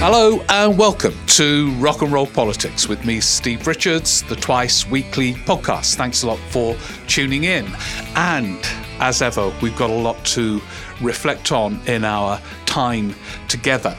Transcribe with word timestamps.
Hello 0.00 0.40
and 0.48 0.78
welcome 0.78 1.12
to 1.26 1.72
Rock 1.72 2.02
and 2.02 2.12
Roll 2.12 2.28
Politics 2.28 2.88
with 2.88 3.04
me, 3.04 3.18
Steve 3.18 3.66
Richards, 3.66 4.22
the 4.22 4.36
twice 4.36 4.86
weekly 4.86 5.34
podcast. 5.34 5.96
Thanks 5.96 6.22
a 6.22 6.28
lot 6.28 6.38
for 6.50 6.76
tuning 7.08 7.42
in. 7.42 7.66
And 8.14 8.60
as 9.00 9.22
ever, 9.22 9.52
we've 9.60 9.76
got 9.76 9.90
a 9.90 9.94
lot 9.94 10.24
to 10.26 10.62
reflect 11.00 11.50
on 11.50 11.80
in 11.88 12.04
our 12.04 12.40
time 12.64 13.12
together. 13.48 13.98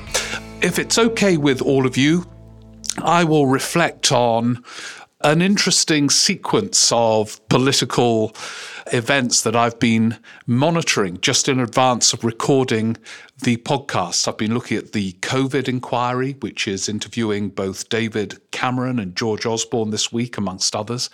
If 0.61 0.79
it's 0.79 0.97
okay 0.97 1.35
with 1.35 1.61
all 1.61 1.85
of 1.85 1.97
you, 1.97 2.25
I 3.03 3.25
will 3.25 3.47
reflect 3.47 4.13
on 4.13 4.63
an 5.21 5.41
interesting 5.41 6.09
sequence 6.09 6.93
of 6.93 7.45
political 7.49 8.33
events 8.91 9.41
that 9.41 9.55
I've 9.55 9.79
been 9.79 10.17
monitoring 10.45 11.19
just 11.21 11.47
in 11.47 11.59
advance 11.59 12.13
of 12.13 12.23
recording 12.23 12.97
the 13.41 13.57
podcast. 13.57 14.27
I've 14.27 14.37
been 14.37 14.53
looking 14.53 14.77
at 14.77 14.91
the 14.91 15.13
COVID 15.13 15.67
inquiry, 15.67 16.35
which 16.39 16.67
is 16.67 16.89
interviewing 16.89 17.49
both 17.49 17.89
David 17.89 18.39
Cameron 18.51 18.99
and 18.99 19.15
George 19.15 19.45
Osborne 19.45 19.91
this 19.91 20.11
week, 20.11 20.37
amongst 20.37 20.75
others. 20.75 21.09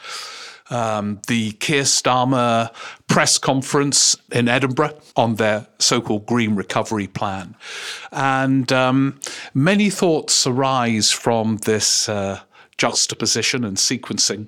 Um, 0.72 1.22
the 1.28 1.52
Keir 1.54 1.84
Starmer 1.84 2.74
press 3.08 3.38
conference 3.38 4.18
in 4.32 4.48
Edinburgh 4.48 4.98
on 5.16 5.36
their 5.36 5.68
so 5.78 6.02
called 6.02 6.26
Green 6.26 6.56
Recovery 6.56 7.08
Plan. 7.08 7.56
And 8.12 8.72
um, 8.72 9.20
many 9.54 9.90
thoughts 9.90 10.48
arise 10.48 11.12
from 11.12 11.58
this. 11.58 12.10
Uh, 12.10 12.42
juxtaposition 12.78 13.64
and 13.64 13.78
sequencing. 13.78 14.48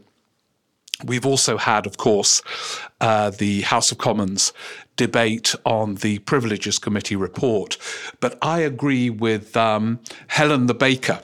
We've 1.06 1.26
also 1.26 1.58
had, 1.58 1.86
of 1.86 1.98
course, 1.98 2.42
uh, 3.02 3.30
the 3.30 3.62
House 3.62 3.92
of 3.92 4.00
Commons 4.00 4.52
debate 4.96 5.54
on 5.64 5.96
the 5.96 6.20
Privileges 6.20 6.80
Committee 6.80 7.16
report. 7.16 7.78
But 8.20 8.38
I 8.42 8.60
agree 8.62 9.10
with 9.10 9.56
um, 9.56 10.00
Helen 10.28 10.66
the 10.66 10.74
Baker, 10.74 11.22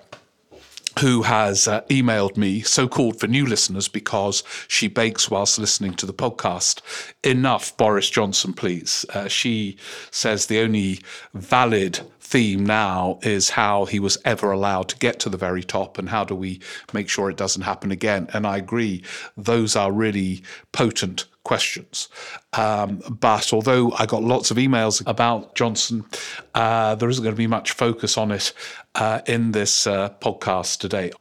who 1.04 1.24
has 1.24 1.68
uh, 1.68 1.82
emailed 1.90 2.38
me, 2.38 2.62
so 2.62 2.88
called 2.88 3.20
for 3.20 3.28
new 3.28 3.46
listeners 3.46 3.90
because 3.90 4.42
she 4.70 4.88
bakes 4.88 5.30
whilst 5.30 5.60
listening 5.60 5.94
to 5.94 6.06
the 6.06 6.14
podcast. 6.14 6.80
Enough, 7.26 7.76
Boris 7.76 8.10
Johnson, 8.10 8.54
please. 8.54 9.06
Uh, 9.14 9.28
she 9.28 9.76
says 10.12 10.46
the 10.46 10.62
only 10.62 11.02
valid 11.34 12.00
theme 12.22 12.66
now 12.66 13.20
is 13.22 13.50
how 13.50 13.84
he 13.84 14.00
was 14.00 14.18
ever 14.24 14.54
allowed 14.54 14.88
to 14.88 14.98
get 14.98 15.20
to 15.20 15.30
the 15.30 15.36
very 15.36 15.62
top 15.62 15.98
and 15.98 16.08
how 16.08 16.24
do 16.24 16.34
we 16.36 16.62
make 16.94 17.10
sure 17.10 17.30
it 17.30 17.36
doesn't 17.36 17.64
happen 17.64 17.92
again. 17.92 18.30
And 18.32 18.48
I 18.48 18.56
agree, 18.56 19.04
those 19.36 19.76
are 19.76 19.92
really 19.92 20.42
potent 20.72 21.26
questions. 21.44 22.08
Um, 22.54 23.02
but 23.10 23.54
although 23.54 23.92
I 23.94 24.06
got 24.06 24.24
lots 24.24 24.52
of 24.52 24.58
emails 24.58 25.06
about 25.08 25.56
Johnson, 25.56 26.06
uh, 26.54 26.96
there 26.96 27.10
isn't 27.10 27.24
going 27.24 27.36
to 27.36 27.38
be 27.38 27.48
much 27.48 27.72
focus 27.72 28.18
on 28.18 28.32
it 28.32 28.54
uh, 28.96 29.22
in 29.26 29.52
this 29.54 29.88
uh, 29.88 30.10
podcast 30.22 30.78
today. 30.78 31.12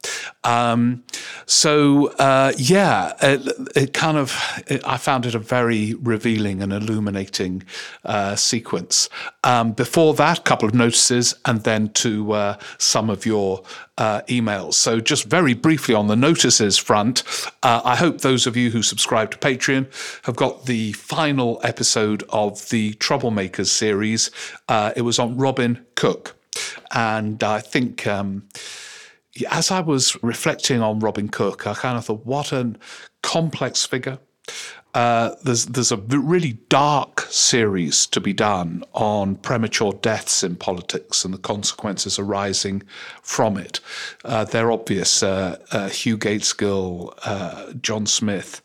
Um, 0.44 1.04
so 1.46 2.08
uh, 2.18 2.52
yeah, 2.56 3.14
it, 3.22 3.48
it 3.74 3.92
kind 3.94 4.18
of 4.18 4.38
it, 4.66 4.86
I 4.86 4.98
found 4.98 5.24
it 5.24 5.34
a 5.34 5.38
very 5.38 5.94
revealing 5.94 6.62
and 6.62 6.72
illuminating 6.72 7.62
uh, 8.04 8.36
sequence. 8.36 9.08
Um, 9.44 9.72
before 9.72 10.14
that, 10.14 10.40
a 10.40 10.42
couple 10.42 10.68
of 10.68 10.74
notices, 10.74 11.34
and 11.46 11.62
then 11.62 11.88
to 11.90 12.32
uh, 12.32 12.58
some 12.78 13.08
of 13.08 13.24
your 13.24 13.62
emails. 13.98 14.74
So, 14.74 14.98
just 14.98 15.26
very 15.26 15.54
briefly 15.54 15.94
on 15.94 16.08
the 16.08 16.16
notices 16.16 16.76
front, 16.76 17.22
I 17.62 17.94
hope 17.94 18.20
those 18.20 18.48
of 18.48 18.56
you 18.56 18.70
who 18.70 18.82
subscribe 18.82 19.30
to 19.30 19.38
Patreon 19.38 19.86
have 20.26 20.34
got 20.34 20.66
the 20.66 20.92
final 21.22 21.60
episode 21.62 22.24
of 22.30 22.68
the 22.70 22.94
Troublemakers 22.94 23.68
series. 23.68 24.28
Uh, 24.68 24.92
it 24.96 25.02
was 25.02 25.20
on 25.20 25.36
Robin 25.36 25.86
Cook. 25.94 26.34
And 26.90 27.40
I 27.44 27.60
think. 27.60 28.08
Um, 28.08 28.48
as 29.48 29.70
I 29.70 29.78
was 29.78 30.20
reflecting 30.22 30.82
on 30.82 30.98
Robin 30.98 31.28
Cook, 31.28 31.64
I 31.64 31.74
kind 31.74 31.96
of 31.96 32.04
thought, 32.04 32.26
what 32.26 32.50
a 32.52 32.74
complex 33.22 33.86
figure. 33.86 34.18
Uh, 34.94 35.36
there's 35.44 35.66
there's 35.66 35.92
a 35.92 35.96
really 35.96 36.54
dark 36.68 37.20
series 37.30 38.04
to 38.08 38.20
be 38.20 38.32
done 38.32 38.82
on 38.92 39.36
premature 39.36 39.92
deaths 39.92 40.42
in 40.42 40.56
politics 40.56 41.24
and 41.24 41.32
the 41.32 41.38
consequences 41.38 42.18
arising 42.18 42.82
from 43.22 43.56
it. 43.56 43.78
Uh, 44.24 44.44
they're 44.44 44.72
obvious. 44.72 45.22
Uh, 45.22 45.56
uh 45.70 45.88
Hugh 45.88 46.18
Gaitskell, 46.18 47.16
uh, 47.24 47.72
John 47.80 48.06
Smith. 48.06 48.60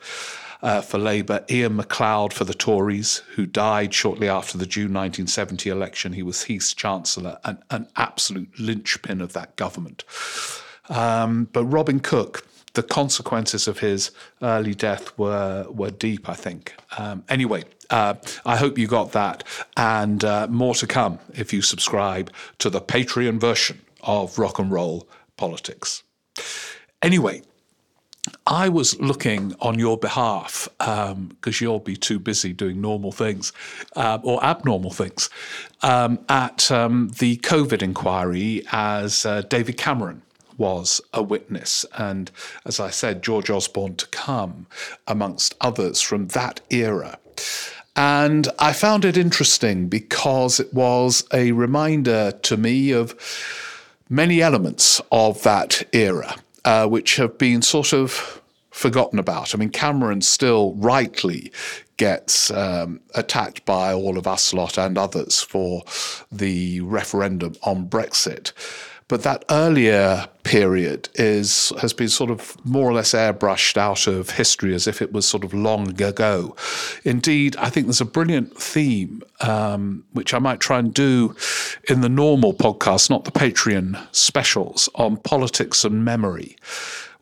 Uh, 0.62 0.82
for 0.82 0.98
Labour, 0.98 1.46
Iain 1.52 1.76
Macleod 1.76 2.34
for 2.34 2.44
the 2.44 2.54
Tories, 2.54 3.18
who 3.36 3.46
died 3.46 3.94
shortly 3.94 4.28
after 4.28 4.58
the 4.58 4.66
June 4.66 4.94
1970 4.94 5.70
election. 5.70 6.14
He 6.14 6.24
was 6.24 6.44
Heath's 6.44 6.74
Chancellor, 6.74 7.38
and 7.44 7.60
an 7.70 7.88
absolute 7.96 8.60
linchpin 8.60 9.22
of 9.22 9.34
that 9.34 9.56
government. 9.56 10.04
Um, 10.90 11.48
but 11.54 11.66
Robin 11.66 12.00
Cook, 12.00 12.48
the 12.74 12.84
consequences 12.84 13.68
of 13.68 13.80
his 13.80 14.12
early 14.42 14.74
death 14.74 15.18
were 15.18 15.68
were 15.70 15.92
deep. 15.92 16.30
I 16.30 16.34
think. 16.34 16.74
Um, 16.98 17.24
anyway, 17.30 17.64
uh, 17.90 18.16
I 18.46 18.58
hope 18.58 18.78
you 18.78 18.88
got 18.88 19.12
that, 19.12 19.44
and 19.76 20.24
uh, 20.24 20.48
more 20.50 20.76
to 20.76 20.88
come 20.88 21.20
if 21.34 21.54
you 21.54 21.62
subscribe 21.62 22.32
to 22.60 22.70
the 22.70 22.82
Patreon 22.82 23.40
version 23.40 23.82
of 24.02 24.38
Rock 24.40 24.60
and 24.60 24.72
Roll 24.72 25.08
Politics. 25.36 26.04
Anyway. 27.02 27.44
I 28.46 28.70
was 28.70 29.00
looking 29.00 29.56
on 29.60 29.80
your 29.80 29.98
behalf 29.98 30.68
because 30.80 31.12
um, 31.12 31.32
you'll 31.60 31.80
be 31.80 31.96
too 31.96 32.20
busy 32.20 32.54
doing 32.54 32.82
normal 32.82 33.12
things 33.12 33.54
uh, 33.96 34.20
or 34.24 34.44
abnormal 34.44 34.92
things 34.92 35.30
um, 35.82 36.20
at 36.30 36.72
um, 36.72 37.10
the 37.20 37.38
COVID 37.38 37.82
inquiry 37.82 38.64
as 38.72 39.26
uh, 39.26 39.42
David 39.42 39.78
Cameron 39.78 40.22
was 40.58 41.02
a 41.14 41.22
witness. 41.22 41.86
And 41.98 42.32
as 42.66 42.80
I 42.80 42.90
said, 42.90 43.22
George 43.22 43.50
Osborne 43.50 43.96
to 43.96 44.08
come, 44.08 44.68
amongst 45.08 45.56
others 45.62 46.02
from 46.02 46.28
that 46.30 46.62
era. 46.70 47.20
And 47.96 48.48
I 48.60 48.74
found 48.74 49.06
it 49.06 49.18
interesting 49.18 49.88
because 49.88 50.60
it 50.60 50.74
was 50.74 51.26
a 51.34 51.52
reminder 51.52 52.32
to 52.44 52.58
me 52.58 52.92
of 52.92 53.16
many 54.10 54.42
elements 54.42 55.02
of 55.12 55.42
that 55.44 55.84
era, 55.94 56.36
uh, 56.68 56.86
which 56.86 57.16
have 57.16 57.38
been 57.38 57.62
sort 57.62 57.94
of 57.94 58.42
forgotten 58.72 59.20
about. 59.20 59.56
I 59.56 59.58
mean, 59.58 59.70
Cameron 59.70 60.20
still 60.20 60.74
rightly 60.74 61.50
gets 61.96 62.52
um, 62.52 63.00
attacked 63.16 63.64
by 63.64 63.94
all 63.94 64.18
of 64.18 64.28
us 64.28 64.54
lot 64.54 64.78
and 64.78 64.98
others 64.98 65.42
for 65.42 65.84
the 66.30 66.82
referendum 66.82 67.56
on 67.64 67.88
Brexit. 67.88 68.52
But 69.10 69.24
that 69.24 69.46
earlier 69.50 70.28
period 70.44 71.08
is 71.16 71.72
has 71.80 71.94
been 71.94 72.10
sort 72.10 72.30
of 72.30 72.58
more 72.66 72.90
or 72.90 72.94
less 72.94 73.14
airbrushed 73.14 73.78
out 73.78 74.06
of 74.06 74.32
history 74.32 74.74
as 74.74 74.86
if 74.86 75.02
it 75.02 75.14
was 75.14 75.26
sort 75.26 75.46
of 75.46 75.54
long 75.54 75.90
ago. 76.02 76.56
Indeed, 77.06 77.56
I 77.56 77.70
think 77.70 77.88
there's 77.88 78.02
a 78.02 78.06
brilliant 78.06 78.58
theme 78.58 79.22
um, 79.40 80.04
which 80.12 80.34
I 80.34 80.40
might 80.40 80.60
try 80.60 80.80
and 80.80 80.94
do 80.94 81.36
in 81.90 82.02
the 82.02 82.10
normal 82.10 82.54
podcast, 82.54 83.10
not 83.10 83.24
the 83.24 83.32
Patreon 83.32 84.08
specials, 84.14 84.90
on 84.96 85.18
politics 85.18 85.86
and 85.86 86.04
memory. 86.04 86.58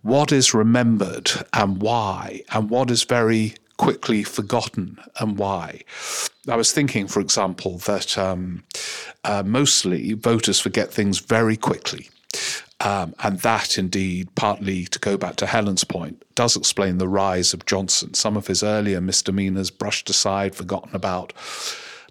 What 0.01 0.31
is 0.31 0.54
remembered 0.54 1.31
and 1.54 1.81
why, 1.81 2.42
and 2.51 2.69
what 2.69 2.89
is 2.89 3.04
very 3.04 3.56
quickly 3.77 4.24
forgotten 4.24 4.98
and 5.19 5.38
why. 5.38 5.81
I 6.48 6.56
was 6.56 6.72
thinking, 6.72 7.07
for 7.07 7.19
example, 7.19 7.77
that 7.80 8.18
um, 8.18 8.63
uh, 9.24 9.44
mostly 9.45 10.13
voters 10.13 10.60
forget 10.60 10.92
things 10.92 11.19
very 11.19 11.57
quickly. 11.57 12.10
Um, 12.81 13.16
and 13.24 13.39
that, 13.39 13.77
indeed, 13.77 14.36
partly 14.36 14.86
to 14.86 15.00
go 15.00 15.18
back 15.18 15.38
to 15.38 15.45
Helen's 15.45 15.86
point, 15.86 16.24
does 16.36 16.56
explain 16.56 16.98
the 16.98 17.07
rise 17.07 17.54
of 17.54 17.66
Johnson. 17.66 18.13
Some 18.13 18.36
of 18.36 18.48
his 18.48 18.63
earlier 18.63 19.00
misdemeanors 19.00 19.72
brushed 19.72 20.10
aside, 20.10 20.56
forgotten 20.56 20.95
about. 20.95 21.33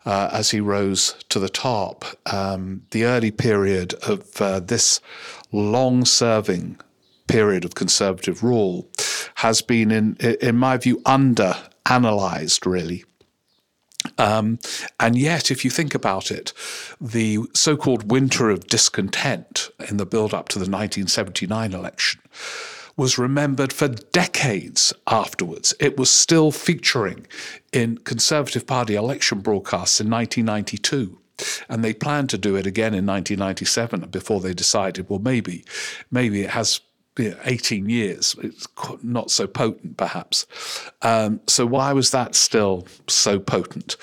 Uh, 0.06 0.28
as 0.32 0.50
he 0.50 0.60
rose 0.60 1.14
to 1.31 1.38
the 1.38 1.49
top, 1.49 2.05
um, 2.26 2.82
the 2.90 3.05
early 3.05 3.31
period 3.31 3.94
of 4.06 4.40
uh, 4.40 4.60
this 4.60 5.00
long 5.50 6.05
serving 6.05 6.78
period 7.26 7.64
of 7.64 7.74
conservative 7.74 8.42
rule 8.42 8.88
has 9.36 9.62
been, 9.62 9.90
in, 9.90 10.16
in 10.16 10.56
my 10.56 10.76
view, 10.76 11.00
under 11.04 11.56
analysed 11.86 12.66
really. 12.66 13.04
Um, 14.18 14.58
and 15.00 15.16
yet, 15.16 15.50
if 15.50 15.64
you 15.64 15.70
think 15.70 15.94
about 15.94 16.30
it, 16.30 16.52
the 17.00 17.38
so 17.54 17.76
called 17.76 18.10
winter 18.10 18.50
of 18.50 18.66
discontent 18.66 19.70
in 19.88 19.96
the 19.96 20.06
build 20.06 20.34
up 20.34 20.48
to 20.50 20.58
the 20.58 20.70
1979 20.70 21.72
election 21.72 22.20
was 22.96 23.18
remembered 23.18 23.72
for 23.72 23.88
decades 23.88 24.92
afterwards. 25.06 25.74
It 25.80 25.96
was 25.96 26.10
still 26.10 26.52
featuring 26.52 27.26
in 27.72 27.98
Conservative 27.98 28.66
Party 28.66 28.94
election 28.94 29.40
broadcasts 29.40 30.00
in 30.00 30.08
1992. 30.08 31.18
And 31.68 31.82
they 31.82 31.92
planned 31.92 32.30
to 32.30 32.38
do 32.38 32.54
it 32.54 32.66
again 32.66 32.94
in 32.94 33.04
1997 33.04 34.08
before 34.10 34.40
they 34.40 34.54
decided, 34.54 35.10
well, 35.10 35.18
maybe, 35.18 35.64
maybe 36.12 36.42
it 36.42 36.50
has 36.50 36.80
18 37.19 37.88
years. 37.88 38.34
It's 38.43 38.66
not 39.02 39.31
so 39.31 39.46
potent, 39.46 39.96
perhaps. 39.96 40.46
Um, 41.02 41.40
so, 41.46 41.66
why 41.66 41.93
was 41.93 42.11
that 42.11 42.34
still 42.34 42.87
so 43.06 43.38
potent? 43.38 43.96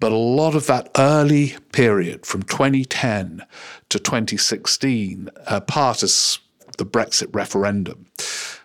But 0.00 0.12
a 0.12 0.16
lot 0.16 0.54
of 0.54 0.66
that 0.66 0.90
early 0.96 1.56
period 1.72 2.24
from 2.24 2.44
2010 2.44 3.44
to 3.88 3.98
2016, 3.98 5.28
uh, 5.46 5.60
part 5.60 6.02
as 6.02 6.38
the 6.76 6.86
Brexit 6.86 7.34
referendum, 7.34 8.06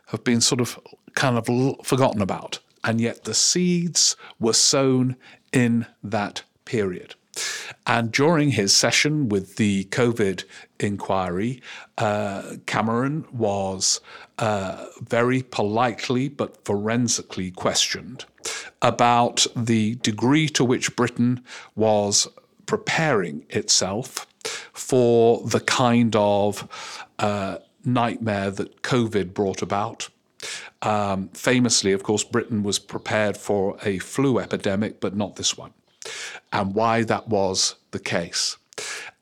have 0.08 0.24
been 0.24 0.42
sort 0.42 0.62
of 0.62 0.80
kind 1.16 1.38
of 1.38 1.46
forgotten 1.84 2.22
about. 2.22 2.60
And 2.84 3.02
yet 3.02 3.24
the 3.24 3.34
seeds 3.34 4.16
were 4.40 4.54
sown 4.54 5.16
in 5.52 5.88
that 6.04 6.44
period. 6.66 7.16
And 7.86 8.12
during 8.12 8.52
his 8.52 8.76
session 8.76 9.30
with 9.30 9.56
the 9.56 9.86
COVID 9.86 10.44
inquiry, 10.80 11.62
uh, 11.98 12.56
Cameron 12.66 13.26
was 13.32 14.00
uh, 14.40 14.86
very 15.02 15.42
politely 15.42 16.30
but 16.30 16.64
forensically 16.66 17.52
questioned 17.52 18.26
about 18.82 19.48
the 19.56 19.96
degree 19.96 20.48
to 20.50 20.64
which 20.64 20.96
Britain 20.96 21.44
was 21.76 22.28
preparing 22.66 23.46
itself 23.50 24.28
for 24.74 25.46
the 25.46 25.60
kind 25.60 26.16
of 26.16 27.06
uh, 27.20 27.58
nightmare 27.86 28.52
that 28.52 28.82
COVID 28.82 29.34
brought 29.34 29.62
about. 29.62 30.10
Um, 30.82 31.30
famously, 31.30 31.94
of 31.94 32.04
course, 32.04 32.24
Britain 32.24 32.64
was 32.64 32.78
prepared 32.78 33.38
for 33.38 33.78
a 33.84 34.00
flu 34.00 34.40
epidemic, 34.40 35.00
but 35.00 35.16
not 35.16 35.38
this 35.38 35.58
one 35.58 35.74
and 36.52 36.74
why 36.74 37.04
that 37.04 37.28
was 37.28 37.76
the 37.92 38.00
case. 38.00 38.58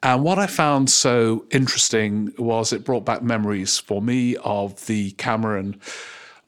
And 0.03 0.23
what 0.23 0.39
I 0.39 0.47
found 0.47 0.89
so 0.89 1.45
interesting 1.51 2.33
was 2.37 2.73
it 2.73 2.83
brought 2.83 3.05
back 3.05 3.21
memories 3.21 3.77
for 3.77 4.01
me 4.01 4.35
of 4.37 4.85
the 4.87 5.11
Cameron 5.11 5.79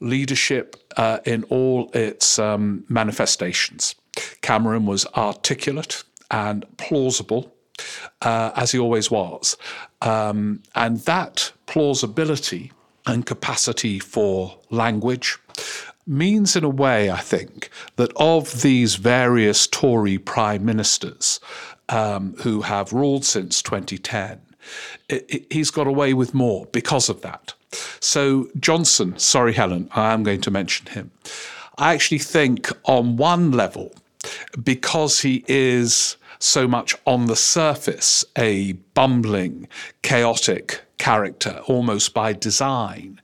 leadership 0.00 0.76
uh, 0.96 1.18
in 1.24 1.44
all 1.44 1.90
its 1.94 2.38
um, 2.38 2.84
manifestations. 2.88 3.94
Cameron 4.42 4.86
was 4.86 5.06
articulate 5.16 6.02
and 6.30 6.64
plausible, 6.76 7.54
uh, 8.22 8.50
as 8.56 8.72
he 8.72 8.78
always 8.78 9.10
was. 9.10 9.56
Um, 10.02 10.62
and 10.74 10.98
that 11.00 11.52
plausibility 11.66 12.72
and 13.06 13.26
capacity 13.26 13.98
for 13.98 14.58
language 14.70 15.38
means, 16.06 16.56
in 16.56 16.64
a 16.64 16.68
way, 16.68 17.10
I 17.10 17.20
think, 17.20 17.70
that 17.96 18.12
of 18.16 18.62
these 18.62 18.96
various 18.96 19.66
Tory 19.66 20.18
prime 20.18 20.64
ministers 20.64 21.40
um, 21.88 22.34
who 22.42 22.62
have 22.62 22.92
ruled 22.92 23.24
since 23.24 23.62
2010, 23.62 24.40
it, 25.08 25.26
it, 25.28 25.52
he's 25.52 25.70
got 25.70 25.86
away 25.86 26.14
with 26.14 26.34
more 26.34 26.66
because 26.66 27.08
of 27.08 27.20
that. 27.22 27.54
So, 28.00 28.48
Johnson, 28.58 29.18
sorry, 29.18 29.52
Helen, 29.52 29.88
I 29.92 30.12
am 30.12 30.22
going 30.22 30.40
to 30.42 30.50
mention 30.50 30.86
him. 30.86 31.10
I 31.76 31.94
actually 31.94 32.18
think, 32.18 32.70
on 32.84 33.16
one 33.16 33.50
level, 33.50 33.92
because 34.62 35.20
he 35.20 35.44
is 35.48 36.16
so 36.38 36.68
much 36.68 36.94
on 37.06 37.26
the 37.26 37.36
surface 37.36 38.24
a 38.36 38.72
bumbling, 38.94 39.66
chaotic 40.02 40.82
character, 40.98 41.60
almost 41.66 42.14
by 42.14 42.32
design, 42.32 43.20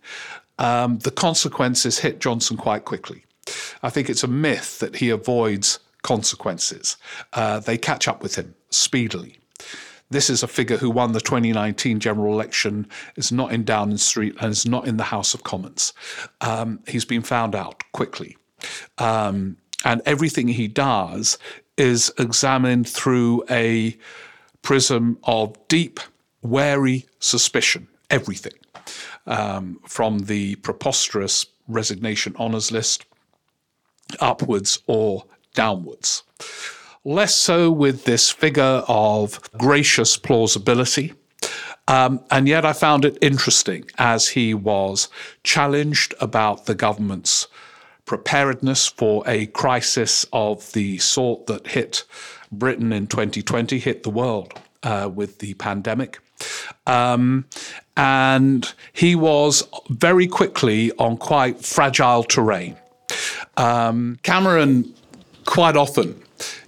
um, 0.61 0.99
the 0.99 1.11
consequences 1.11 1.99
hit 1.99 2.21
Johnson 2.21 2.57
quite 2.57 2.85
quickly. 2.85 3.25
I 3.83 3.91
think 3.91 4.09
it's 4.09 4.23
a 4.23 4.29
myth 4.29 4.79
that 4.79 4.97
he 4.97 5.11
avoids 5.11 5.81
consequences. 6.03 6.97
Uh, 7.33 7.61
they 7.61 7.77
catch 7.77 8.07
up 8.07 8.23
with 8.23 8.37
him 8.37 8.55
speedily. 8.69 9.39
This 10.11 10.29
is 10.29 10.43
a 10.43 10.49
figure 10.49 10.77
who 10.77 10.91
won 10.91 11.13
the 11.13 11.21
2019 11.21 11.99
general 12.01 12.33
election, 12.35 12.87
is 13.17 13.33
not 13.33 13.53
in 13.53 13.65
Downing 13.65 13.97
Street, 13.97 14.37
and 14.41 14.51
is 14.51 14.67
not 14.67 14.87
in 14.87 14.97
the 14.97 15.05
House 15.05 15.35
of 15.35 15.45
Commons. 15.45 15.93
Um, 16.41 16.81
he's 16.87 17.05
been 17.05 17.23
found 17.23 17.55
out 17.55 17.83
quickly. 17.93 18.37
Um, 18.99 19.57
and 19.85 20.03
everything 20.05 20.49
he 20.49 20.69
does 20.69 21.39
is 21.77 22.13
examined 22.19 22.89
through 22.89 23.45
a 23.49 23.97
prism 24.63 25.17
of 25.25 25.57
deep, 25.69 26.01
wary 26.43 27.07
suspicion. 27.21 27.89
Everything 28.11 28.53
um, 29.27 29.81
from 29.87 30.21
the 30.21 30.57
preposterous 30.57 31.47
resignation 31.69 32.35
honours 32.37 32.73
list 32.73 33.07
upwards 34.19 34.83
or 34.87 35.25
downwards. 35.55 36.25
Less 37.05 37.37
so 37.37 37.71
with 37.71 38.05
this 38.05 38.31
figure 38.31 38.83
of 38.89 39.41
gracious 39.53 40.17
plausibility. 40.17 41.15
Um, 41.89 42.21
and 42.31 42.47
yet 42.47 42.65
I 42.65 42.73
found 42.73 43.05
it 43.05 43.19
interesting 43.21 43.85
as 43.99 44.29
he 44.29 44.55
was 44.55 45.09
challenged 45.43 46.15
about 46.21 46.67
the 46.67 46.75
government's 46.75 47.49
preparedness 48.05 48.87
for 48.87 49.23
a 49.27 49.47
crisis 49.47 50.27
of 50.33 50.73
the 50.73 50.99
sort 50.99 51.47
that 51.47 51.69
hit 51.69 52.05
Britain 52.53 52.93
in 52.93 53.07
2020, 53.07 53.79
hit 53.79 54.03
the 54.03 54.11
world 54.11 54.53
uh, 54.83 55.11
with 55.13 55.39
the 55.39 55.55
pandemic. 55.55 56.19
Um, 56.87 57.45
and 57.97 58.73
he 58.93 59.15
was 59.15 59.69
very 59.89 60.27
quickly 60.27 60.93
on 60.93 61.17
quite 61.17 61.65
fragile 61.65 62.25
terrain. 62.25 62.77
Um, 63.57 64.19
Cameron 64.23 64.95
quite 65.45 65.77
often 65.77 66.23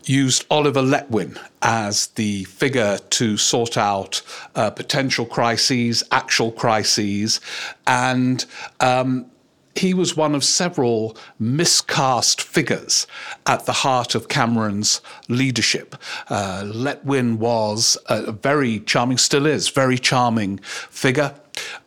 used 0.05 0.45
Oliver 0.51 0.83
Letwin 0.83 1.39
as 1.63 2.09
the 2.09 2.45
figure 2.45 2.99
to 3.11 3.37
sort 3.37 3.77
out 3.77 4.21
uh, 4.55 4.71
potential 4.71 5.25
crises, 5.25 6.03
actual 6.11 6.53
crises, 6.53 7.41
and 7.87 8.45
um, 8.81 9.27
he 9.75 9.95
was 9.95 10.17
one 10.17 10.35
of 10.35 10.45
several 10.45 11.17
miscast 11.39 12.41
figures 12.41 13.07
at 13.47 13.67
the 13.67 13.73
heart 13.73 14.15
of 14.15 14.29
Cameron's 14.29 15.01
leadership. 15.29 15.97
Uh, 16.29 16.63
Letwin 16.65 17.39
was 17.39 17.97
a 18.07 18.33
very 18.33 18.81
charming, 18.81 19.19
still 19.19 19.47
is, 19.47 19.69
very 19.69 19.99
charming 19.99 20.59
figure. 20.59 21.35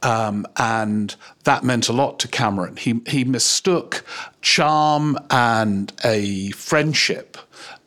Um, 0.04 0.46
and 0.58 1.16
that 1.44 1.64
meant 1.64 1.90
a 1.90 1.94
lot 1.94 2.20
to 2.20 2.28
Cameron. 2.28 2.78
He, 2.78 3.02
he 3.08 3.24
mistook 3.24 4.06
charm 4.42 5.18
and 5.30 5.92
a 6.04 6.52
friendship 6.52 7.38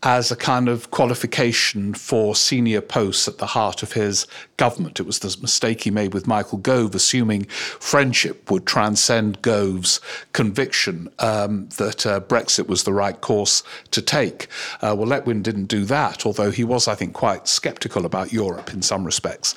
as 0.03 0.31
a 0.31 0.37
kind 0.37 0.69
of 0.69 0.91
qualification 0.91 1.93
for 1.93 2.35
senior 2.35 2.81
posts 2.81 3.27
at 3.27 3.39
the 3.39 3.47
heart 3.47 3.83
of 3.83 3.93
his 3.93 4.27
government. 4.57 5.01
It 5.01 5.07
was 5.07 5.19
the 5.19 5.37
mistake 5.41 5.83
he 5.83 5.91
made 5.91 6.15
with 6.15 6.27
Michael 6.27 6.59
Gove, 6.59 6.95
assuming 6.95 7.45
friendship 7.47 8.51
would 8.51 8.67
transcend 8.67 9.43
Gove's 9.43 10.01
conviction 10.33 11.09
um, 11.19 11.69
that 11.79 12.07
uh, 12.07 12.21
Brexit 12.21 12.69
was 12.69 12.85
the 12.85 12.93
right 12.93 13.21
course 13.21 13.63
to 13.91 14.01
take. 14.01 14.47
Uh, 14.81 14.95
well, 14.97 15.09
Letwin 15.09 15.43
didn't 15.43 15.67
do 15.67 15.85
that, 15.87 16.25
although 16.25 16.51
he 16.51 16.65
was, 16.65 16.87
I 16.87 16.95
think, 16.95 17.15
quite 17.15 17.49
sceptical 17.49 18.07
about 18.07 18.33
Europe 18.33 18.73
in 18.73 18.83
some 18.83 19.05
respects. 19.05 19.55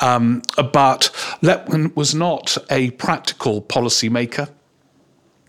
Um, 0.00 0.42
but 0.56 1.10
Letwin 1.42 1.94
was 1.96 2.14
not 2.14 2.58
a 2.70 2.90
practical 2.92 3.62
policymaker. 3.62 4.48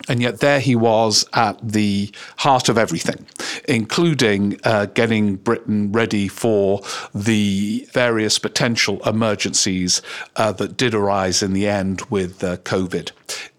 And 0.09 0.23
yet, 0.23 0.39
there 0.39 0.59
he 0.59 0.75
was 0.75 1.23
at 1.33 1.59
the 1.61 2.11
heart 2.37 2.67
of 2.67 2.79
everything, 2.79 3.27
including 3.67 4.59
uh, 4.63 4.87
getting 4.87 5.35
Britain 5.35 5.91
ready 5.91 6.27
for 6.27 6.81
the 7.13 7.87
various 7.93 8.39
potential 8.39 8.99
emergencies 9.07 10.01
uh, 10.35 10.51
that 10.53 10.77
did 10.77 10.95
arise 10.95 11.43
in 11.43 11.53
the 11.53 11.67
end 11.67 12.01
with 12.09 12.43
uh, 12.43 12.57
COVID 12.57 13.11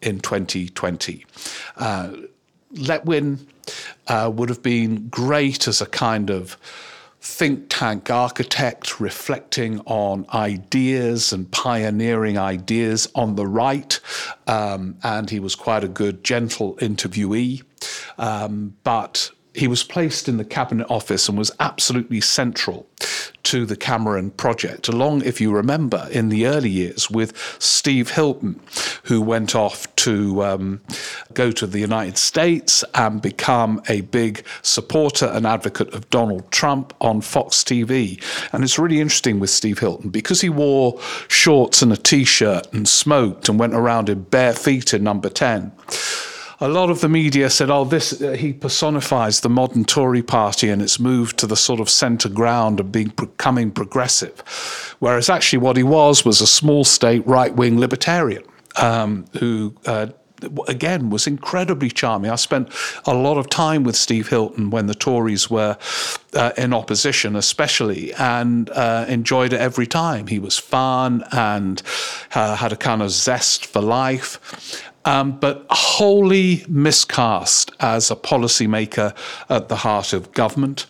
in 0.02 0.18
2020. 0.18 1.24
Uh, 1.76 2.10
Letwin 2.74 3.46
uh, 4.08 4.30
would 4.34 4.48
have 4.48 4.62
been 4.62 5.08
great 5.08 5.68
as 5.68 5.80
a 5.80 5.86
kind 5.86 6.30
of 6.30 6.56
think 7.20 7.66
tank 7.68 8.10
architect 8.10 8.98
reflecting 8.98 9.80
on 9.80 10.24
ideas 10.32 11.32
and 11.32 11.50
pioneering 11.50 12.38
ideas 12.38 13.08
on 13.14 13.36
the 13.36 13.46
right. 13.46 14.00
Um, 14.46 14.96
and 15.02 15.28
he 15.28 15.38
was 15.38 15.54
quite 15.54 15.84
a 15.84 15.88
good, 15.88 16.24
gentle 16.24 16.76
interviewee. 16.76 17.62
Um, 18.18 18.76
but 18.84 19.30
he 19.54 19.66
was 19.66 19.82
placed 19.82 20.28
in 20.28 20.36
the 20.36 20.44
cabinet 20.44 20.86
office 20.90 21.28
and 21.28 21.36
was 21.36 21.50
absolutely 21.58 22.20
central 22.20 22.86
to 23.42 23.64
the 23.64 23.76
Cameron 23.76 24.30
project, 24.30 24.88
along, 24.88 25.22
if 25.22 25.40
you 25.40 25.50
remember, 25.50 26.08
in 26.12 26.28
the 26.28 26.46
early 26.46 26.68
years 26.68 27.10
with 27.10 27.36
Steve 27.58 28.10
Hilton, 28.10 28.60
who 29.04 29.20
went 29.20 29.54
off 29.54 29.92
to 29.96 30.44
um, 30.44 30.80
go 31.32 31.50
to 31.50 31.66
the 31.66 31.80
United 31.80 32.18
States 32.18 32.84
and 32.94 33.20
become 33.20 33.82
a 33.88 34.02
big 34.02 34.44
supporter 34.62 35.26
and 35.26 35.46
advocate 35.46 35.92
of 35.94 36.08
Donald 36.10 36.50
Trump 36.50 36.94
on 37.00 37.20
Fox 37.20 37.64
TV. 37.64 38.22
And 38.52 38.62
it's 38.62 38.78
really 38.78 39.00
interesting 39.00 39.40
with 39.40 39.50
Steve 39.50 39.78
Hilton 39.78 40.10
because 40.10 40.40
he 40.40 40.48
wore 40.48 41.00
shorts 41.28 41.82
and 41.82 41.92
a 41.92 41.96
t 41.96 42.24
shirt 42.24 42.72
and 42.72 42.88
smoked 42.88 43.48
and 43.48 43.58
went 43.58 43.74
around 43.74 44.08
in 44.08 44.22
bare 44.22 44.54
feet 44.54 44.92
in 44.92 45.02
number 45.02 45.28
10 45.28 45.72
a 46.60 46.68
lot 46.68 46.90
of 46.90 47.00
the 47.00 47.08
media 47.08 47.48
said, 47.48 47.70
"Oh, 47.70 47.84
this 47.84 48.20
uh, 48.20 48.32
he 48.32 48.52
personifies 48.52 49.40
the 49.40 49.48
modern 49.48 49.84
Tory 49.84 50.22
party 50.22 50.68
and 50.68 50.82
its 50.82 51.00
move 51.00 51.34
to 51.36 51.46
the 51.46 51.56
sort 51.56 51.80
of 51.80 51.88
centre 51.88 52.28
ground 52.28 52.80
and 52.80 52.92
being 52.92 53.08
becoming 53.08 53.70
progressive," 53.70 54.40
whereas 54.98 55.30
actually 55.30 55.60
what 55.60 55.76
he 55.76 55.82
was 55.82 56.24
was 56.24 56.40
a 56.40 56.46
small 56.46 56.84
state 56.84 57.26
right 57.26 57.54
wing 57.54 57.78
libertarian 57.78 58.44
um, 58.76 59.24
who. 59.38 59.74
Uh, 59.86 60.08
again, 60.68 61.10
was 61.10 61.26
incredibly 61.26 61.90
charming. 61.90 62.30
I 62.30 62.36
spent 62.36 62.72
a 63.04 63.12
lot 63.12 63.36
of 63.36 63.50
time 63.50 63.84
with 63.84 63.94
Steve 63.94 64.28
Hilton 64.28 64.70
when 64.70 64.86
the 64.86 64.94
Tories 64.94 65.50
were 65.50 65.76
uh, 66.32 66.52
in 66.56 66.72
opposition, 66.72 67.36
especially, 67.36 68.14
and 68.14 68.70
uh, 68.70 69.04
enjoyed 69.06 69.52
it 69.52 69.60
every 69.60 69.86
time. 69.86 70.28
He 70.28 70.38
was 70.38 70.56
fun 70.56 71.24
and 71.30 71.82
uh, 72.34 72.56
had 72.56 72.72
a 72.72 72.76
kind 72.76 73.02
of 73.02 73.10
zest 73.10 73.66
for 73.66 73.82
life 73.82 74.90
um, 75.10 75.32
but 75.40 75.66
wholly 75.70 76.64
miscast 76.68 77.72
as 77.80 78.12
a 78.12 78.16
policymaker 78.16 79.12
at 79.48 79.68
the 79.68 79.76
heart 79.76 80.12
of 80.12 80.30
government. 80.30 80.86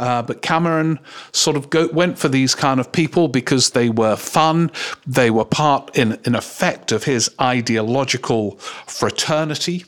Uh, 0.00 0.20
but 0.20 0.42
Cameron 0.42 0.98
sort 1.30 1.56
of 1.56 1.70
go, 1.70 1.86
went 1.92 2.18
for 2.18 2.28
these 2.28 2.56
kind 2.56 2.80
of 2.80 2.90
people 2.90 3.28
because 3.28 3.70
they 3.70 3.88
were 3.88 4.16
fun. 4.16 4.72
They 5.06 5.30
were 5.30 5.44
part, 5.44 5.96
in, 5.96 6.18
in 6.24 6.34
effect, 6.34 6.90
of 6.90 7.04
his 7.04 7.30
ideological 7.40 8.58
fraternity. 8.86 9.84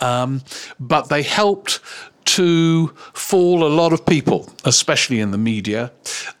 Um, 0.00 0.42
but 0.80 1.08
they 1.08 1.22
helped 1.22 1.78
to 2.24 2.88
fool 3.12 3.64
a 3.64 3.68
lot 3.68 3.92
of 3.92 4.04
people, 4.04 4.52
especially 4.64 5.20
in 5.20 5.30
the 5.30 5.38
media, 5.38 5.92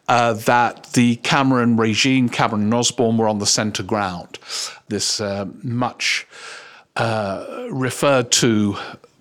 uh, 0.08 0.32
that 0.32 0.92
the 0.94 1.16
Cameron 1.16 1.76
regime, 1.76 2.28
Cameron 2.28 2.62
and 2.62 2.74
Osborne, 2.74 3.16
were 3.16 3.28
on 3.28 3.38
the 3.38 3.46
centre 3.46 3.84
ground. 3.84 4.38
This 4.90 5.20
uh, 5.20 5.46
much 5.62 6.26
uh, 6.96 7.68
referred 7.70 8.30
to 8.32 8.76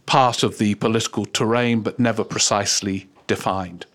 part 0.08 0.42
of 0.42 0.58
the 0.58 0.74
political 0.76 1.26
terrain, 1.26 1.82
but 1.82 2.00
never 2.00 2.24
precisely 2.24 3.08
defined. 3.28 3.86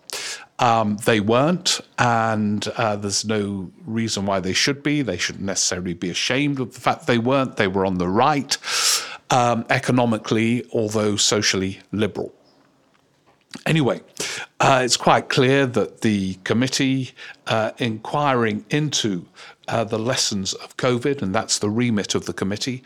Um, 0.57 0.95
they 1.03 1.19
weren't, 1.19 1.81
and 1.99 2.65
uh, 2.77 2.95
there's 2.95 3.25
no 3.25 3.69
reason 3.85 4.25
why 4.25 4.39
they 4.39 4.53
should 4.53 4.81
be. 4.81 5.01
They 5.01 5.17
shouldn't 5.17 5.43
necessarily 5.43 5.93
be 5.93 6.09
ashamed 6.09 6.61
of 6.61 6.73
the 6.73 6.79
fact 6.79 7.07
they 7.07 7.17
weren't. 7.17 7.57
They 7.57 7.67
were 7.67 7.85
on 7.85 7.97
the 7.97 8.07
right, 8.07 8.57
um, 9.29 9.65
economically, 9.69 10.65
although 10.73 11.17
socially 11.17 11.79
liberal. 11.91 12.33
Anyway, 13.65 14.01
uh, 14.65 14.81
it's 14.81 14.97
quite 14.97 15.29
clear 15.29 15.67
that 15.67 16.01
the 16.01 16.33
committee 16.43 17.11
uh, 17.45 17.69
inquiring 17.77 18.65
into 18.71 19.23
uh, 19.67 19.83
the 19.83 19.99
lessons 19.99 20.53
of 20.55 20.75
COVID, 20.77 21.21
and 21.21 21.35
that's 21.35 21.59
the 21.59 21.69
remit 21.69 22.15
of 22.15 22.25
the 22.25 22.33
committee, 22.33 22.81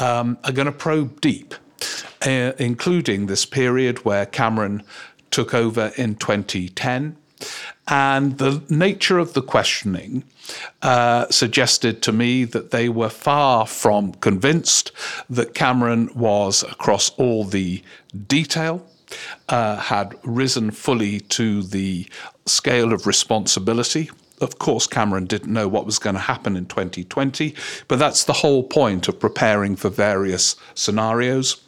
um, 0.00 0.38
are 0.44 0.52
going 0.52 0.64
to 0.64 0.72
probe 0.72 1.20
deep, 1.20 1.54
uh, 2.22 2.52
including 2.58 3.26
this 3.26 3.44
period 3.44 4.06
where 4.06 4.24
Cameron 4.24 4.82
took 5.30 5.52
over 5.52 5.92
in 5.98 6.14
2010. 6.14 7.14
And 7.86 8.38
the 8.38 8.62
nature 8.70 9.18
of 9.18 9.34
the 9.34 9.42
questioning 9.42 10.24
uh, 10.80 11.28
suggested 11.28 12.00
to 12.04 12.12
me 12.12 12.44
that 12.44 12.70
they 12.70 12.88
were 12.88 13.10
far 13.10 13.66
from 13.66 14.12
convinced 14.12 14.92
that 15.28 15.52
Cameron 15.52 16.08
was 16.14 16.62
across 16.62 17.10
all 17.18 17.44
the 17.44 17.82
detail 18.26 18.86
uh, 19.48 19.76
had 19.76 20.16
risen 20.22 20.70
fully 20.70 21.20
to 21.20 21.62
the 21.62 22.06
scale 22.46 22.92
of 22.92 23.06
responsibility. 23.06 24.10
Of 24.40 24.58
course, 24.58 24.86
Cameron 24.86 25.26
didn't 25.26 25.52
know 25.52 25.66
what 25.66 25.86
was 25.86 25.98
going 25.98 26.14
to 26.14 26.20
happen 26.20 26.56
in 26.56 26.66
2020, 26.66 27.54
but 27.88 27.98
that's 27.98 28.24
the 28.24 28.32
whole 28.32 28.62
point 28.62 29.08
of 29.08 29.18
preparing 29.18 29.74
for 29.76 29.88
various 29.88 30.56
scenarios. 30.74 31.62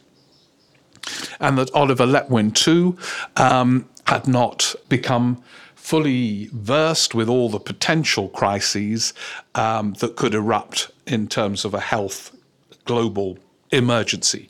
And 1.41 1.59
that 1.59 1.73
Oliver 1.73 2.07
Letwin, 2.07 2.55
too, 2.55 2.97
um, 3.37 3.89
had 4.07 4.29
not 4.29 4.75
become 4.89 5.43
fully 5.75 6.51
versed 6.53 7.15
with 7.15 7.29
all 7.29 7.49
the 7.49 7.59
potential 7.59 8.29
crises 8.29 9.15
um, 9.55 9.95
that 9.95 10.15
could 10.15 10.35
erupt 10.35 10.91
in 11.07 11.27
terms 11.27 11.65
of 11.65 11.75
a 11.75 11.81
health 11.81 12.37
global 12.85 13.39
emergency. 13.73 14.49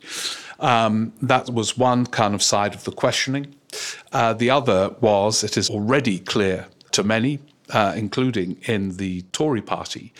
Um, 0.60 1.12
that 1.22 1.50
was 1.50 1.76
one 1.76 2.06
kind 2.06 2.34
of 2.34 2.42
side 2.42 2.74
of 2.74 2.84
the 2.84 2.92
questioning. 2.92 3.54
Uh, 4.12 4.32
the 4.34 4.50
other 4.50 4.94
was 5.00 5.42
it 5.42 5.56
is 5.56 5.70
already 5.70 6.18
clear 6.18 6.66
to 6.92 7.02
many, 7.02 7.38
uh, 7.70 7.94
including 7.96 8.58
in 8.64 8.96
the 8.96 9.22
Tory 9.32 9.62
party, 9.62 10.12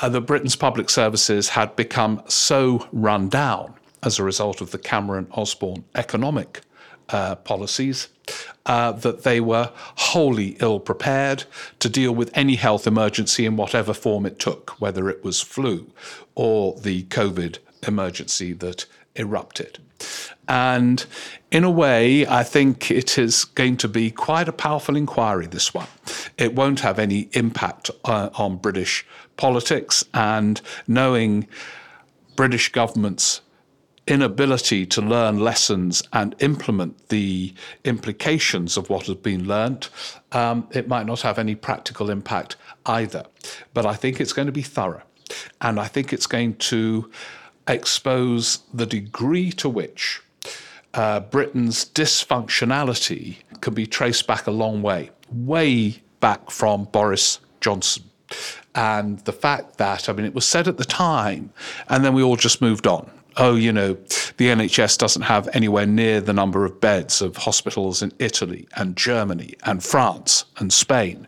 uh, 0.00 0.08
that 0.08 0.22
Britain's 0.22 0.56
public 0.56 0.90
services 0.90 1.50
had 1.50 1.74
become 1.76 2.22
so 2.28 2.86
run 2.92 3.28
down 3.28 3.74
as 4.02 4.18
a 4.18 4.22
result 4.24 4.60
of 4.60 4.70
the 4.70 4.78
Cameron 4.78 5.26
Osborne 5.32 5.84
economic 5.94 6.60
uh, 7.08 7.34
policies 7.36 8.08
uh, 8.66 8.92
that 8.92 9.24
they 9.24 9.40
were 9.40 9.70
wholly 9.96 10.56
ill 10.60 10.80
prepared 10.80 11.44
to 11.78 11.88
deal 11.88 12.14
with 12.14 12.30
any 12.34 12.56
health 12.56 12.86
emergency 12.86 13.44
in 13.46 13.56
whatever 13.56 13.92
form 13.92 14.26
it 14.26 14.38
took, 14.38 14.70
whether 14.80 15.08
it 15.08 15.22
was 15.22 15.40
flu 15.40 15.90
or 16.34 16.74
the 16.80 17.04
COVID 17.04 17.58
emergency 17.86 18.52
that 18.54 18.86
erupted. 19.16 19.78
And 20.48 21.04
in 21.50 21.64
a 21.64 21.70
way, 21.70 22.26
I 22.26 22.42
think 22.42 22.90
it 22.90 23.16
is 23.16 23.44
going 23.44 23.76
to 23.78 23.88
be 23.88 24.10
quite 24.10 24.48
a 24.48 24.52
powerful 24.52 24.96
inquiry, 24.96 25.46
this 25.46 25.72
one. 25.72 25.86
It 26.36 26.54
won't 26.54 26.80
have 26.80 26.98
any 26.98 27.28
impact 27.32 27.90
uh, 28.04 28.30
on 28.34 28.56
British 28.56 29.06
politics, 29.36 30.04
and 30.12 30.60
knowing 30.86 31.48
British 32.36 32.70
government's 32.72 33.40
inability 34.06 34.84
to 34.84 35.00
learn 35.00 35.38
lessons 35.38 36.02
and 36.12 36.34
implement 36.40 37.08
the 37.08 37.54
implications 37.84 38.76
of 38.76 38.90
what 38.90 39.06
has 39.06 39.16
been 39.16 39.48
learnt, 39.48 39.88
um, 40.32 40.68
it 40.72 40.88
might 40.88 41.06
not 41.06 41.22
have 41.22 41.38
any 41.38 41.54
practical 41.54 42.10
impact 42.10 42.56
either. 42.84 43.24
But 43.72 43.86
I 43.86 43.94
think 43.94 44.20
it's 44.20 44.34
going 44.34 44.46
to 44.46 44.52
be 44.52 44.62
thorough. 44.62 45.02
And 45.60 45.80
I 45.80 45.86
think 45.86 46.12
it's 46.12 46.26
going 46.26 46.56
to 46.56 47.10
expose 47.66 48.58
the 48.72 48.86
degree 48.86 49.50
to 49.52 49.68
which 49.68 50.20
uh, 50.94 51.20
Britain's 51.20 51.84
dysfunctionality 51.84 53.36
can 53.60 53.74
be 53.74 53.86
traced 53.86 54.26
back 54.26 54.46
a 54.46 54.50
long 54.50 54.82
way, 54.82 55.10
way 55.30 56.02
back 56.20 56.50
from 56.50 56.84
Boris 56.84 57.40
Johnson. 57.60 58.04
And 58.74 59.18
the 59.20 59.32
fact 59.32 59.78
that, 59.78 60.08
I 60.08 60.12
mean, 60.12 60.26
it 60.26 60.34
was 60.34 60.46
said 60.46 60.66
at 60.68 60.78
the 60.78 60.84
time, 60.84 61.52
and 61.88 62.04
then 62.04 62.14
we 62.14 62.22
all 62.22 62.36
just 62.36 62.60
moved 62.60 62.86
on 62.86 63.10
oh, 63.36 63.54
you 63.56 63.72
know, 63.72 63.94
the 64.36 64.48
NHS 64.48 64.98
doesn't 64.98 65.22
have 65.22 65.48
anywhere 65.52 65.86
near 65.86 66.20
the 66.20 66.32
number 66.32 66.64
of 66.64 66.80
beds 66.80 67.22
of 67.22 67.36
hospitals 67.36 68.02
in 68.02 68.12
Italy 68.18 68.66
and 68.76 68.96
Germany 68.96 69.54
and 69.64 69.82
France 69.82 70.44
and 70.58 70.72
Spain 70.72 71.26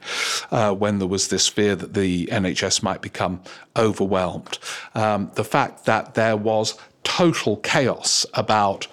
uh, 0.51 0.73
when 0.75 0.99
there 0.99 1.09
was 1.09 1.29
this 1.29 1.49
fear 1.49 1.77
that 1.77 1.95
the 1.95 2.27
NHS 2.27 2.83
might 2.83 3.03
become 3.03 3.41
overwhelmed. 3.77 4.59
Um, 4.95 5.31
the 5.35 5.45
fact 5.45 5.85
that 5.87 6.15
there 6.15 6.37
was 6.37 6.79
total 7.05 7.57
chaos 7.59 8.27
about 8.35 8.89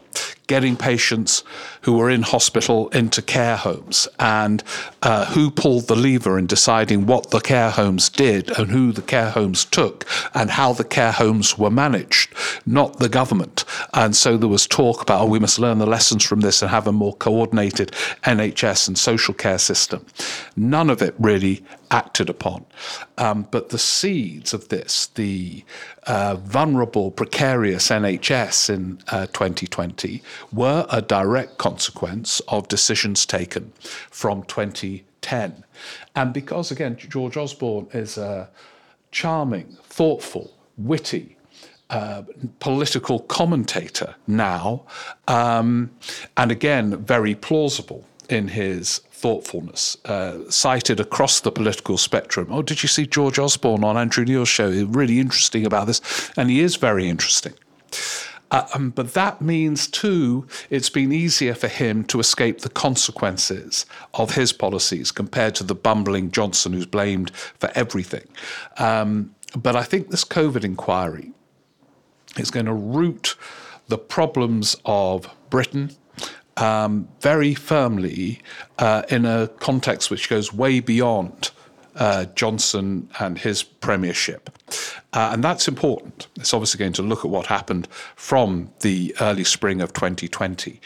getting 0.53 0.77
patients 0.77 1.43
who 1.81 1.93
were 1.93 2.12
in 2.12 2.22
hospital 2.22 2.88
into 2.89 3.24
care 3.24 3.57
homes 3.57 4.07
and 4.19 4.63
uh, 5.01 5.25
who 5.33 5.50
pulled 5.50 5.88
the 5.88 5.95
lever 5.95 6.38
in 6.38 6.45
deciding 6.45 7.07
what 7.07 7.31
the 7.31 7.39
care 7.39 7.72
homes 7.72 8.07
did 8.07 8.55
and 8.60 8.69
who 8.69 8.91
the 8.91 9.01
care 9.01 9.31
homes 9.31 9.65
took 9.65 10.05
and 10.36 10.51
how 10.51 10.72
the 10.72 10.83
care 10.83 11.12
homes 11.12 11.57
were 11.57 11.72
managed, 11.72 12.31
not 12.67 13.00
the 13.00 13.10
government. 13.10 13.65
And 13.95 14.15
so 14.15 14.38
there 14.38 14.48
was 14.48 14.67
talk 14.67 15.01
about, 15.01 15.22
oh, 15.22 15.25
we 15.25 15.39
must 15.39 15.57
learn 15.57 15.79
the 15.79 15.88
lessons 15.88 16.24
from 16.24 16.41
this 16.41 16.62
and 16.62 16.69
have 16.69 16.86
a 16.86 16.91
more 16.91 17.15
coordinated 17.15 17.91
NHS 18.24 18.88
and 18.88 18.95
social 18.95 19.33
care 19.33 19.57
system. 19.57 20.05
None 20.55 20.91
of 20.91 21.01
it 21.01 21.15
really 21.17 21.63
acted 21.93 22.29
upon. 22.29 22.65
Um, 23.17 23.48
but 23.51 23.69
the 23.69 23.77
seeds 23.77 24.53
of 24.53 24.69
this, 24.69 25.07
the 25.07 25.63
uh, 26.07 26.36
vulnerable, 26.36 27.12
precarious 27.12 27.89
NHS 27.89 28.74
in 28.74 29.00
uh, 29.10 29.27
2020, 29.27 30.22
were 30.52 30.86
a 30.90 31.02
direct 31.02 31.58
consequence 31.58 32.42
of 32.48 32.68
decisions 32.68 33.26
taken 33.26 33.74
from 34.12 34.44
2010. 34.44 35.64
And 36.16 36.34
because, 36.34 36.72
again, 36.72 36.98
George 36.98 37.38
Osborne 37.38 37.88
is 37.94 38.18
a 38.18 38.50
charming, 39.12 39.78
thoughtful, 39.84 40.54
witty, 40.78 41.38
uh, 41.90 42.24
political 42.60 43.20
commentator 43.20 44.16
now, 44.26 44.84
um, 45.28 45.92
and 46.38 46.52
again, 46.52 46.98
very 46.98 47.36
plausible. 47.36 48.06
in 48.30 48.48
his 48.48 49.00
thoughtfulness, 49.12 49.98
uh, 50.06 50.50
cited 50.50 51.00
across 51.00 51.42
the 51.42 51.52
political 51.52 51.98
spectrum. 51.98 52.48
Oh, 52.50 52.62
did 52.62 52.84
you 52.84 52.90
see 52.90 53.06
George 53.06 53.38
Osborne 53.40 53.84
on 53.84 53.98
Andrew 53.98 54.26
Neil's 54.26 54.50
show? 54.50 54.72
He's 54.72 54.84
really 54.84 55.20
interesting 55.20 55.66
about 55.66 55.88
this. 55.88 56.02
And 56.38 56.50
he 56.50 56.62
is 56.62 56.76
very 56.76 57.08
interesting. 57.10 57.54
Uh, 58.53 58.67
um, 58.75 58.91
but 58.91 59.15
that 59.15 59.41
means, 59.41 59.88
too, 59.88 60.48
it's 60.69 60.89
been 60.89 61.12
easier 61.12 61.55
for 61.55 61.67
him 61.67 62.03
to 62.05 62.19
escape 62.19 62.60
the 62.60 62.69
consequences 62.69 63.88
of 64.13 64.36
his 64.36 64.53
policies 64.53 65.12
compared 65.12 65.55
to 65.55 65.63
the 65.63 65.74
bumbling 65.75 66.29
Johnson 66.29 66.72
who's 66.72 66.86
blamed 66.86 67.31
for 67.36 67.72
everything. 67.74 68.27
Um, 68.77 69.33
but 69.57 69.75
I 69.75 69.81
think 69.81 70.12
this 70.12 70.24
COVID 70.24 70.63
inquiry 70.63 71.31
is 72.38 72.51
going 72.51 72.67
to 72.67 72.74
root 72.74 73.36
the 73.88 73.98
problems 73.98 74.75
of 74.86 75.27
Britain 75.50 75.95
um, 76.57 77.07
very 77.22 77.55
firmly 77.55 78.39
uh, 78.77 79.01
in 79.10 79.25
a 79.25 79.48
context 79.60 80.12
which 80.12 80.29
goes 80.29 80.53
way 80.53 80.79
beyond 80.79 81.50
uh, 81.96 82.26
Johnson 82.36 83.10
and 83.20 83.38
his 83.38 83.64
premiership. 83.64 84.50
Uh, 85.14 85.30
and 85.34 85.44
that's 85.44 85.68
important. 85.68 86.28
It's 86.36 86.54
obviously 86.54 86.80
going 86.80 86.94
to 86.94 87.02
look 87.02 87.20
at 87.20 87.32
what 87.32 87.46
happened 87.46 87.88
from 88.16 88.72
the 88.82 89.16
early 89.22 89.44
spring 89.44 89.82
of 89.82 89.94
2020 89.94 90.80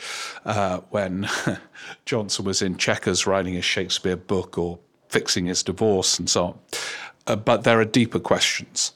uh, 0.45 0.79
when 0.89 1.29
Johnson 2.05 2.45
was 2.45 2.61
in 2.61 2.77
Chequers 2.77 3.25
writing 3.25 3.55
a 3.55 3.61
Shakespeare 3.61 4.17
book 4.17 4.57
or 4.57 4.79
fixing 5.09 5.45
his 5.45 5.63
divorce 5.63 6.19
and 6.19 6.29
so 6.29 6.45
on. 6.45 6.59
Uh, 7.25 7.35
but 7.35 7.63
there 7.63 7.79
are 7.79 7.85
deeper 7.85 8.19
questions. 8.19 8.93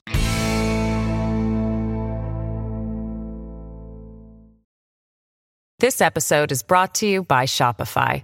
This 5.79 5.99
episode 5.99 6.51
is 6.51 6.61
brought 6.61 6.93
to 6.95 7.07
you 7.07 7.23
by 7.23 7.45
Shopify. 7.45 8.23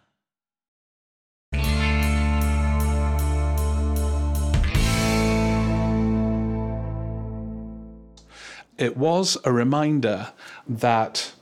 it 8.77 8.97
was 8.97 9.37
a 9.43 9.51
reminder 9.51 10.31
that 10.67 11.33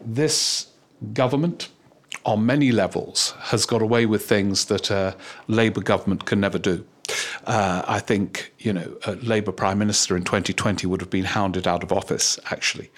this 0.00 0.68
government, 1.12 1.68
on 2.24 2.46
many 2.46 2.72
levels, 2.72 3.34
has 3.38 3.66
got 3.66 3.82
away 3.82 4.06
with 4.06 4.24
things 4.24 4.66
that 4.66 4.90
a 4.90 5.16
Labour 5.46 5.80
government 5.80 6.24
can 6.24 6.40
never 6.40 6.58
do. 6.58 6.84
Uh, 7.44 7.82
I 7.86 7.98
think 7.98 8.52
you 8.58 8.72
know 8.72 8.96
a 9.04 9.12
Labour 9.16 9.52
Prime 9.52 9.78
Minister 9.78 10.16
in 10.16 10.22
2020 10.22 10.86
would 10.86 11.00
have 11.00 11.10
been 11.10 11.24
hounded 11.24 11.66
out 11.66 11.82
of 11.82 11.92
office 11.92 12.38
actually 12.50 12.90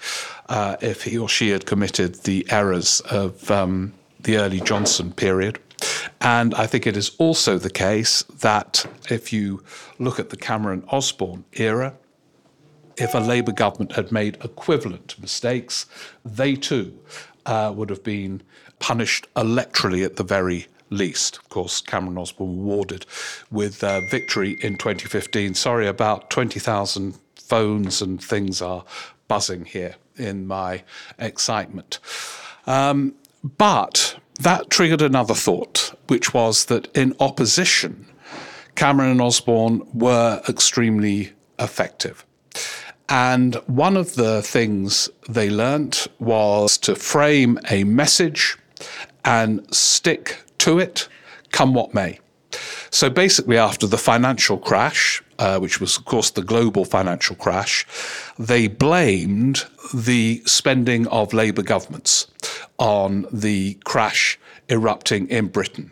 uh, 0.49 0.75
if 0.81 1.03
he 1.03 1.17
or 1.17 1.27
she 1.27 1.49
had 1.49 1.65
committed 1.65 2.15
the 2.23 2.45
errors 2.51 2.99
of 3.09 3.49
um, 3.49 3.93
the 4.19 4.37
early 4.37 4.59
Johnson 4.59 5.11
period. 5.11 5.59
And 6.21 6.53
I 6.55 6.67
think 6.67 6.87
it 6.87 6.95
is 6.95 7.11
also 7.17 7.57
the 7.57 7.69
case 7.69 8.23
that 8.39 8.85
if 9.09 9.33
you 9.33 9.63
look 9.99 10.19
at 10.19 10.29
the 10.29 10.37
Cameron 10.37 10.83
Osborne 10.89 11.43
era, 11.53 11.93
if 12.97 13.13
a 13.13 13.19
Labour 13.19 13.51
government 13.51 13.93
had 13.93 14.11
made 14.11 14.37
equivalent 14.43 15.19
mistakes, 15.19 15.85
they 16.23 16.55
too 16.55 16.97
uh, 17.45 17.73
would 17.75 17.89
have 17.89 18.03
been 18.03 18.41
punished 18.79 19.27
electorally 19.35 20.03
at 20.03 20.15
the 20.15 20.23
very 20.23 20.67
least. 20.89 21.37
Of 21.37 21.49
course, 21.49 21.81
Cameron 21.81 22.17
Osborne 22.17 22.57
was 22.57 22.59
awarded 22.59 23.05
with 23.51 23.83
uh, 23.83 24.01
victory 24.09 24.57
in 24.61 24.77
2015. 24.77 25.55
Sorry, 25.55 25.87
about 25.87 26.29
20,000 26.29 27.17
phones 27.35 28.01
and 28.01 28.23
things 28.23 28.61
are 28.61 28.83
buzzing 29.27 29.65
here 29.65 29.95
in 30.15 30.47
my 30.47 30.83
excitement. 31.19 31.99
Um, 32.67 33.15
but 33.43 34.17
that 34.39 34.69
triggered 34.69 35.01
another 35.01 35.33
thought, 35.33 35.93
which 36.07 36.33
was 36.33 36.65
that 36.65 36.95
in 36.95 37.15
opposition, 37.19 38.05
Cameron 38.75 39.11
and 39.11 39.21
Osborne 39.21 39.87
were 39.93 40.41
extremely 40.47 41.33
effective. 41.59 42.25
And 43.09 43.55
one 43.67 43.97
of 43.97 44.15
the 44.15 44.41
things 44.41 45.09
they 45.29 45.49
learnt 45.49 46.07
was 46.19 46.77
to 46.79 46.95
frame 46.95 47.59
a 47.69 47.83
message 47.83 48.57
and 49.25 49.73
stick 49.73 50.43
to 50.59 50.79
it, 50.79 51.07
come 51.51 51.73
what 51.73 51.93
may. 51.93 52.19
So 52.89 53.09
basically, 53.09 53.57
after 53.57 53.87
the 53.87 53.97
financial 53.97 54.57
crash, 54.57 55.23
uh, 55.39 55.59
which 55.59 55.81
was, 55.81 55.97
of 55.97 56.05
course, 56.05 56.29
the 56.29 56.43
global 56.43 56.85
financial 56.85 57.35
crash, 57.35 57.85
they 58.37 58.67
blamed 58.67 59.65
the 59.93 60.41
spending 60.45 61.07
of 61.07 61.33
Labour 61.33 61.63
governments 61.63 62.27
on 62.77 63.25
the 63.31 63.73
crash 63.83 64.39
erupting 64.69 65.27
in 65.29 65.47
Britain. 65.47 65.91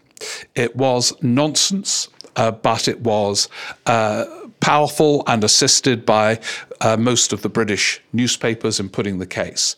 It 0.55 0.75
was 0.75 1.13
nonsense, 1.23 2.07
uh, 2.35 2.51
but 2.51 2.87
it 2.87 3.01
was. 3.01 3.49
Uh, 3.85 4.25
powerful 4.61 5.23
and 5.27 5.43
assisted 5.43 6.05
by 6.05 6.39
uh, 6.79 6.95
most 6.95 7.33
of 7.33 7.41
the 7.41 7.49
British 7.49 8.01
newspapers 8.13 8.79
in 8.79 8.89
putting 8.89 9.19
the 9.19 9.25
case. 9.25 9.75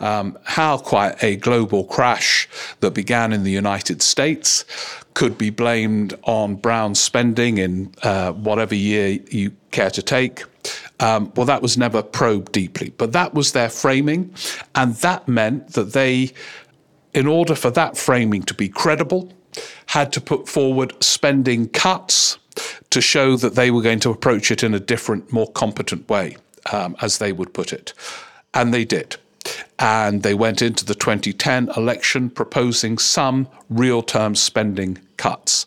Um, 0.00 0.36
how 0.44 0.78
quite 0.78 1.22
a 1.22 1.36
global 1.36 1.84
crash 1.84 2.48
that 2.80 2.92
began 2.92 3.32
in 3.32 3.44
the 3.44 3.50
United 3.50 4.02
States 4.02 4.64
could 5.14 5.38
be 5.38 5.48
blamed 5.48 6.14
on 6.24 6.56
Brown 6.56 6.94
spending 6.94 7.58
in 7.58 7.94
uh, 8.02 8.32
whatever 8.32 8.74
year 8.74 9.20
you 9.30 9.52
care 9.70 9.90
to 9.90 10.02
take. 10.02 10.44
Um, 11.00 11.32
well, 11.36 11.46
that 11.46 11.62
was 11.62 11.78
never 11.78 12.02
probed 12.02 12.52
deeply, 12.52 12.90
but 12.98 13.12
that 13.12 13.34
was 13.34 13.52
their 13.52 13.68
framing. 13.68 14.34
And 14.74 14.94
that 14.96 15.26
meant 15.28 15.74
that 15.74 15.92
they, 15.92 16.32
in 17.14 17.26
order 17.26 17.54
for 17.54 17.70
that 17.70 17.96
framing 17.96 18.42
to 18.44 18.54
be 18.54 18.68
credible, 18.68 19.32
had 19.86 20.12
to 20.12 20.20
put 20.20 20.48
forward 20.48 20.92
spending 21.02 21.68
cuts 21.68 22.38
to 22.90 23.00
show 23.00 23.36
that 23.36 23.54
they 23.54 23.70
were 23.70 23.82
going 23.82 24.00
to 24.00 24.10
approach 24.10 24.50
it 24.50 24.62
in 24.62 24.74
a 24.74 24.80
different, 24.80 25.32
more 25.32 25.50
competent 25.52 26.08
way, 26.08 26.36
um, 26.72 26.96
as 27.00 27.18
they 27.18 27.32
would 27.32 27.52
put 27.52 27.72
it. 27.72 27.92
And 28.52 28.72
they 28.72 28.84
did. 28.84 29.16
And 29.78 30.22
they 30.22 30.34
went 30.34 30.62
into 30.62 30.84
the 30.84 30.94
2010 30.94 31.70
election 31.76 32.30
proposing 32.30 32.98
some 32.98 33.48
real 33.68 34.02
term 34.02 34.34
spending 34.34 34.98
cuts. 35.16 35.66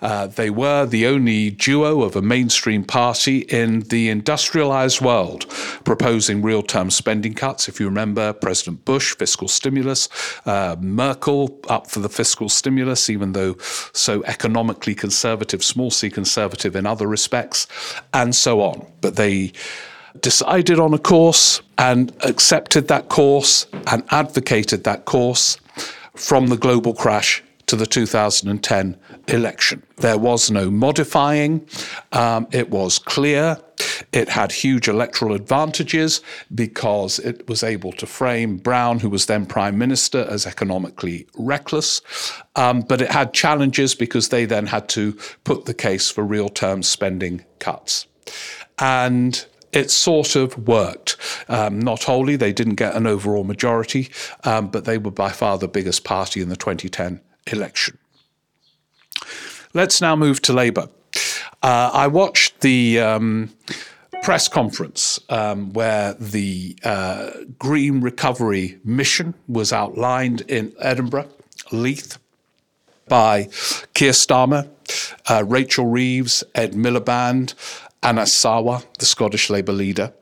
Uh, 0.00 0.26
they 0.28 0.48
were 0.48 0.86
the 0.86 1.06
only 1.06 1.50
duo 1.50 2.02
of 2.02 2.14
a 2.14 2.22
mainstream 2.22 2.84
party 2.84 3.38
in 3.48 3.80
the 3.80 4.08
industrialized 4.08 5.00
world 5.00 5.46
proposing 5.84 6.40
real 6.40 6.62
term 6.62 6.90
spending 6.90 7.34
cuts. 7.34 7.68
If 7.68 7.80
you 7.80 7.86
remember, 7.86 8.32
President 8.32 8.84
Bush, 8.84 9.16
fiscal 9.16 9.48
stimulus, 9.48 10.08
uh, 10.46 10.76
Merkel 10.80 11.58
up 11.68 11.90
for 11.90 12.00
the 12.00 12.08
fiscal 12.08 12.48
stimulus, 12.48 13.10
even 13.10 13.32
though 13.32 13.56
so 13.92 14.22
economically 14.24 14.94
conservative, 14.94 15.64
small 15.64 15.90
c 15.90 16.10
conservative 16.10 16.76
in 16.76 16.86
other 16.86 17.06
respects, 17.06 17.66
and 18.14 18.34
so 18.34 18.60
on. 18.60 18.86
But 19.00 19.16
they 19.16 19.52
decided 20.20 20.78
on 20.78 20.94
a 20.94 20.98
course 20.98 21.60
and 21.76 22.14
accepted 22.22 22.88
that 22.88 23.08
course 23.08 23.66
and 23.86 24.02
advocated 24.10 24.84
that 24.84 25.04
course 25.04 25.58
from 26.14 26.48
the 26.48 26.56
global 26.56 26.94
crash 26.94 27.42
to 27.68 27.76
the 27.76 27.86
2010 27.86 28.96
election. 29.28 29.82
There 29.96 30.18
was 30.18 30.50
no 30.50 30.70
modifying. 30.70 31.66
Um, 32.12 32.48
it 32.50 32.70
was 32.70 32.98
clear. 32.98 33.58
It 34.12 34.28
had 34.28 34.50
huge 34.52 34.88
electoral 34.88 35.34
advantages 35.34 36.22
because 36.54 37.18
it 37.18 37.46
was 37.48 37.62
able 37.62 37.92
to 37.92 38.06
frame 38.06 38.56
Brown, 38.56 39.00
who 39.00 39.10
was 39.10 39.26
then 39.26 39.46
prime 39.46 39.78
minister, 39.78 40.26
as 40.28 40.46
economically 40.46 41.26
reckless. 41.36 42.00
Um, 42.56 42.80
but 42.80 43.00
it 43.00 43.10
had 43.10 43.34
challenges 43.34 43.94
because 43.94 44.30
they 44.30 44.46
then 44.46 44.66
had 44.66 44.88
to 44.90 45.16
put 45.44 45.66
the 45.66 45.74
case 45.74 46.10
for 46.10 46.24
real 46.24 46.48
term 46.48 46.82
spending 46.82 47.44
cuts. 47.58 48.06
And 48.78 49.44
it 49.72 49.90
sort 49.90 50.34
of 50.36 50.66
worked. 50.66 51.16
Um, 51.48 51.78
not 51.78 52.04
wholly, 52.04 52.36
they 52.36 52.54
didn't 52.54 52.76
get 52.76 52.96
an 52.96 53.06
overall 53.06 53.44
majority, 53.44 54.10
um, 54.44 54.68
but 54.68 54.86
they 54.86 54.96
were 54.96 55.10
by 55.10 55.30
far 55.30 55.58
the 55.58 55.68
biggest 55.68 56.04
party 56.04 56.40
in 56.40 56.48
the 56.48 56.56
2010 56.56 57.20
election. 57.52 57.98
Let's 59.74 60.00
now 60.00 60.16
move 60.16 60.40
to 60.42 60.52
Labour. 60.52 60.88
Uh, 61.62 61.90
I 61.92 62.06
watched 62.06 62.60
the 62.60 63.00
um, 63.00 63.50
press 64.22 64.48
conference 64.48 65.20
um, 65.28 65.72
where 65.72 66.14
the 66.14 66.76
uh, 66.84 67.30
Green 67.58 68.00
Recovery 68.00 68.78
Mission 68.84 69.34
was 69.46 69.72
outlined 69.72 70.42
in 70.42 70.72
Edinburgh, 70.80 71.28
Leith, 71.72 72.18
by 73.08 73.48
Keir 73.94 74.12
Starmer, 74.12 74.68
uh, 75.28 75.44
Rachel 75.46 75.86
Reeves, 75.86 76.44
Ed 76.54 76.72
Miliband, 76.72 77.54
Anas 78.02 78.34
Sarwar, 78.34 78.84
the 78.98 79.06
Scottish 79.06 79.50
Labour 79.50 79.72
leader. 79.72 80.12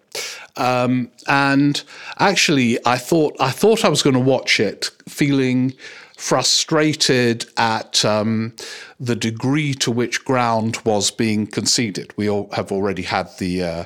Um, 0.56 1.10
and 1.28 1.82
actually, 2.18 2.78
I 2.86 2.96
thought 2.96 3.36
I 3.38 3.50
thought 3.50 3.84
I 3.84 3.88
was 3.88 4.02
going 4.02 4.14
to 4.14 4.20
watch 4.20 4.58
it, 4.58 4.90
feeling 5.06 5.74
frustrated 6.16 7.44
at 7.57 8.05
um, 8.05 8.55
the 8.98 9.14
degree 9.16 9.74
to 9.74 9.90
which 9.90 10.24
ground 10.24 10.79
was 10.85 11.11
being 11.11 11.46
conceded. 11.46 12.12
We 12.16 12.29
all 12.29 12.48
have 12.52 12.72
already 12.72 13.02
had 13.02 13.29
the 13.38 13.62
uh, 13.62 13.85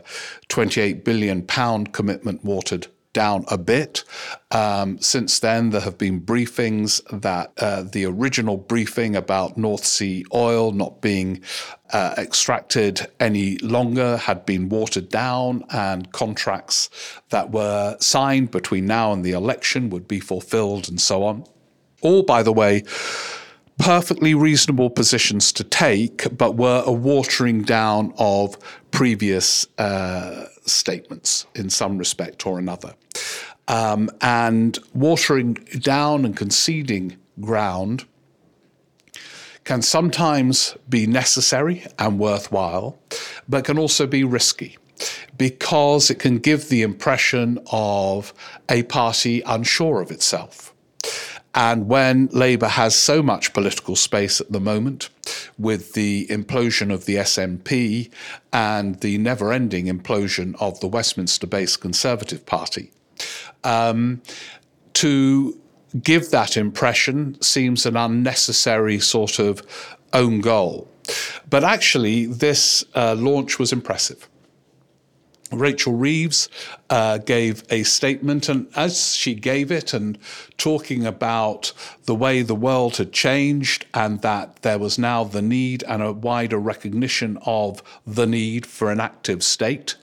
28 0.49 1.05
billion 1.05 1.43
pound 1.43 1.93
commitment 1.93 2.45
watered 2.45 2.87
down 3.13 3.45
a 3.49 3.59
bit. 3.59 4.05
Um, 4.53 4.99
since 5.01 5.41
then, 5.41 5.71
there 5.71 5.81
have 5.81 5.99
been 5.99 6.21
briefings 6.21 7.01
that 7.21 7.53
uh, 7.59 7.83
the 7.83 8.05
original 8.05 8.57
briefing 8.57 9.17
about 9.17 9.57
North 9.57 9.85
Sea 9.85 10.25
oil 10.33 10.71
not 10.71 11.01
being 11.01 11.43
uh, 11.93 12.15
extracted 12.17 13.09
any 13.19 13.59
longer 13.59 14.17
had 14.17 14.47
been 14.47 14.69
watered 14.69 15.09
down, 15.09 15.65
and 15.71 16.13
contracts 16.13 16.89
that 17.31 17.51
were 17.51 17.97
signed 17.99 18.53
between 18.53 18.87
now 18.87 19.13
and 19.13 19.25
the 19.25 19.33
election 19.33 19.91
would 19.91 20.07
be 20.07 20.21
fulfilled, 20.21 20.89
and 20.89 21.01
so 21.01 21.25
on. 21.25 21.45
All, 22.03 22.23
by 22.23 22.43
the 22.43 22.53
way, 22.53 22.85
perfectly 23.79 24.35
reasonable 24.35 24.91
positions 24.91 25.53
to 25.53 25.65
take, 25.65 26.37
but 26.37 26.57
were 26.57 26.83
a 26.85 26.93
watering 26.93 27.63
down 27.63 28.13
of 28.19 28.59
previous 28.91 29.67
uh, 29.79 30.47
statements 30.67 31.47
in 31.55 31.71
some 31.71 31.97
respect 31.97 32.47
or 32.47 32.59
another. 32.59 32.95
Um, 33.69 34.11
and 34.21 34.79
watering 34.95 35.55
down 35.55 36.25
and 36.25 36.37
conceding 36.37 37.17
ground 37.41 38.05
can 39.65 39.83
sometimes 39.83 40.77
be 40.89 41.07
necessary 41.07 41.87
and 41.99 42.19
worthwhile, 42.19 42.99
but 43.49 43.65
can 43.65 43.79
also 43.79 44.07
be 44.07 44.25
risky 44.25 44.77
because 45.39 46.11
it 46.11 46.19
can 46.19 46.39
give 46.39 46.69
the 46.69 46.83
impression 46.83 47.59
of 47.71 48.35
a 48.69 48.83
party 48.85 49.43
unsure 49.47 50.01
of 50.01 50.11
itself. 50.11 50.75
And 51.55 51.89
when 51.89 52.29
Labour 52.29 52.69
has 52.69 52.95
so 52.95 53.23
much 53.23 53.53
political 53.53 53.97
space 53.97 54.41
at 54.41 54.53
the 54.53 54.61
moment, 54.61 55.11
with 55.59 55.95
the 55.95 56.27
implosion 56.29 56.93
of 56.93 57.07
the 57.07 57.17
SNP 57.17 58.11
and 58.53 59.01
the 59.01 59.19
never 59.19 59.53
ending 59.53 59.87
implosion 59.87 60.55
of 60.61 60.79
the 60.81 60.87
Westminster 60.87 61.47
based 61.47 61.81
Conservative 61.81 62.47
Party, 62.47 62.93
um, 63.65 64.23
to 64.95 65.59
give 66.03 66.31
that 66.31 66.57
impression 66.57 67.41
seems 67.43 67.85
an 67.85 67.97
unnecessary 67.97 69.01
sort 69.01 69.41
of 69.41 69.63
own 70.13 70.41
goal. 70.41 70.89
But 71.49 71.65
actually, 71.65 72.27
this 72.27 72.85
uh, 72.95 73.15
launch 73.15 73.59
was 73.59 73.73
impressive. 73.73 74.29
Rachel 75.53 75.95
Reeves 75.95 76.49
uh, 76.91 77.19
gave 77.19 77.65
a 77.71 77.83
statement, 77.83 78.49
and 78.49 78.69
as 78.77 79.15
she 79.15 79.35
gave 79.35 79.73
it, 79.73 79.93
and 79.93 80.19
talking 80.59 81.05
about 81.05 81.73
the 82.05 82.15
way 82.15 82.43
the 82.43 82.55
world 82.55 82.97
had 82.99 83.13
changed, 83.13 83.87
and 83.93 84.21
that 84.23 84.63
there 84.63 84.79
was 84.79 84.99
now 84.99 85.25
the 85.25 85.43
need 85.43 85.83
and 85.85 86.03
a 86.03 86.13
wider 86.13 86.59
recognition 86.59 87.39
of 87.45 87.83
the 88.07 88.27
need 88.27 88.65
for 88.67 88.91
an 88.91 89.01
active 89.01 89.43
state. 89.43 89.97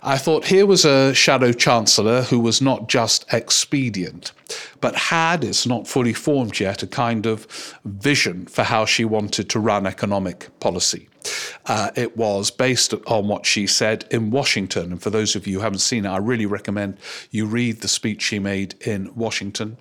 I 0.00 0.16
thought 0.16 0.46
here 0.46 0.64
was 0.64 0.84
a 0.84 1.12
shadow 1.12 1.52
chancellor 1.52 2.22
who 2.22 2.38
was 2.38 2.62
not 2.62 2.88
just 2.88 3.26
expedient, 3.32 4.30
but 4.80 4.94
had, 4.94 5.42
it's 5.42 5.66
not 5.66 5.88
fully 5.88 6.12
formed 6.12 6.60
yet, 6.60 6.84
a 6.84 6.86
kind 6.86 7.26
of 7.26 7.46
vision 7.84 8.46
for 8.46 8.62
how 8.62 8.84
she 8.84 9.04
wanted 9.04 9.50
to 9.50 9.58
run 9.58 9.86
economic 9.86 10.48
policy. 10.60 11.08
Uh, 11.68 11.90
it 11.94 12.16
was 12.16 12.50
based 12.50 12.94
on 13.06 13.28
what 13.28 13.44
she 13.44 13.66
said 13.66 14.04
in 14.10 14.30
Washington. 14.30 14.92
And 14.92 15.02
for 15.02 15.10
those 15.10 15.36
of 15.36 15.46
you 15.46 15.58
who 15.58 15.62
haven't 15.62 15.80
seen 15.80 16.06
it, 16.06 16.08
I 16.08 16.16
really 16.16 16.46
recommend 16.46 16.98
you 17.30 17.46
read 17.46 17.82
the 17.82 17.88
speech 17.88 18.22
she 18.22 18.38
made 18.38 18.74
in 18.86 19.14
Washington. 19.14 19.76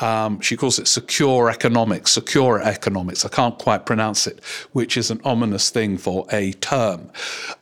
Um, 0.00 0.40
she 0.40 0.56
calls 0.56 0.78
it 0.78 0.88
secure 0.88 1.50
economics, 1.50 2.12
secure 2.12 2.62
economics. 2.62 3.24
I 3.24 3.28
can't 3.28 3.58
quite 3.58 3.84
pronounce 3.84 4.26
it, 4.26 4.42
which 4.72 4.96
is 4.96 5.10
an 5.10 5.20
ominous 5.24 5.68
thing 5.68 5.98
for 5.98 6.26
a 6.32 6.52
term. 6.54 7.10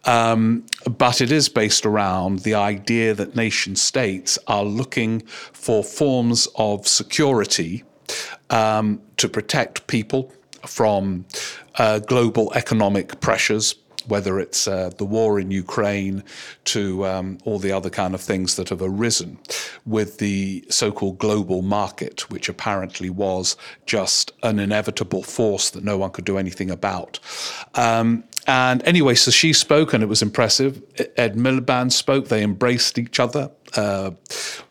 Um, 0.05 0.65
but 0.89 1.21
it 1.21 1.33
is 1.33 1.49
based 1.49 1.85
around 1.85 2.41
the 2.41 2.55
idea 2.55 3.13
that 3.15 3.35
nation 3.35 3.75
states 3.75 4.39
are 4.47 4.65
looking 4.65 5.21
for 5.53 5.83
forms 5.83 6.47
of 6.55 6.87
security 6.87 7.83
um, 8.51 9.03
to 9.17 9.29
protect 9.29 9.89
people 9.89 10.33
from 10.67 11.25
uh, 11.77 11.99
global 12.01 12.53
economic 12.55 13.21
pressures, 13.21 13.75
whether 14.07 14.41
it's 14.41 14.67
uh, 14.67 14.91
the 14.97 15.05
war 15.05 15.39
in 15.39 15.51
Ukraine 15.51 16.25
to 16.65 17.07
um, 17.07 17.39
all 17.45 17.59
the 17.59 17.73
other 17.73 17.91
kind 17.91 18.15
of 18.15 18.21
things 18.21 18.57
that 18.57 18.71
have 18.71 18.83
arisen 18.83 19.39
with 19.85 20.19
the 20.19 20.65
so-called 20.71 21.19
global 21.19 21.63
market, 21.63 22.31
which 22.31 22.49
apparently 22.49 23.11
was 23.11 23.57
just 23.87 24.33
an 24.43 24.59
inevitable 24.59 25.23
force 25.23 25.71
that 25.71 25.85
no 25.85 25.99
one 25.99 26.11
could 26.11 26.25
do 26.25 26.39
anything 26.39 26.71
about. 26.71 27.19
Um, 27.75 28.25
and 28.47 28.83
anyway, 28.85 29.15
so 29.15 29.31
she 29.31 29.53
spoke, 29.53 29.93
and 29.93 30.03
it 30.03 30.07
was 30.07 30.23
impressive. 30.23 30.83
Ed 31.19 31.35
Miliband 31.37 31.93
spoke. 31.93 32.29
They 32.29 32.43
embraced 32.43 32.99
each 32.99 33.21
other 33.21 33.51
uh, 33.77 34.13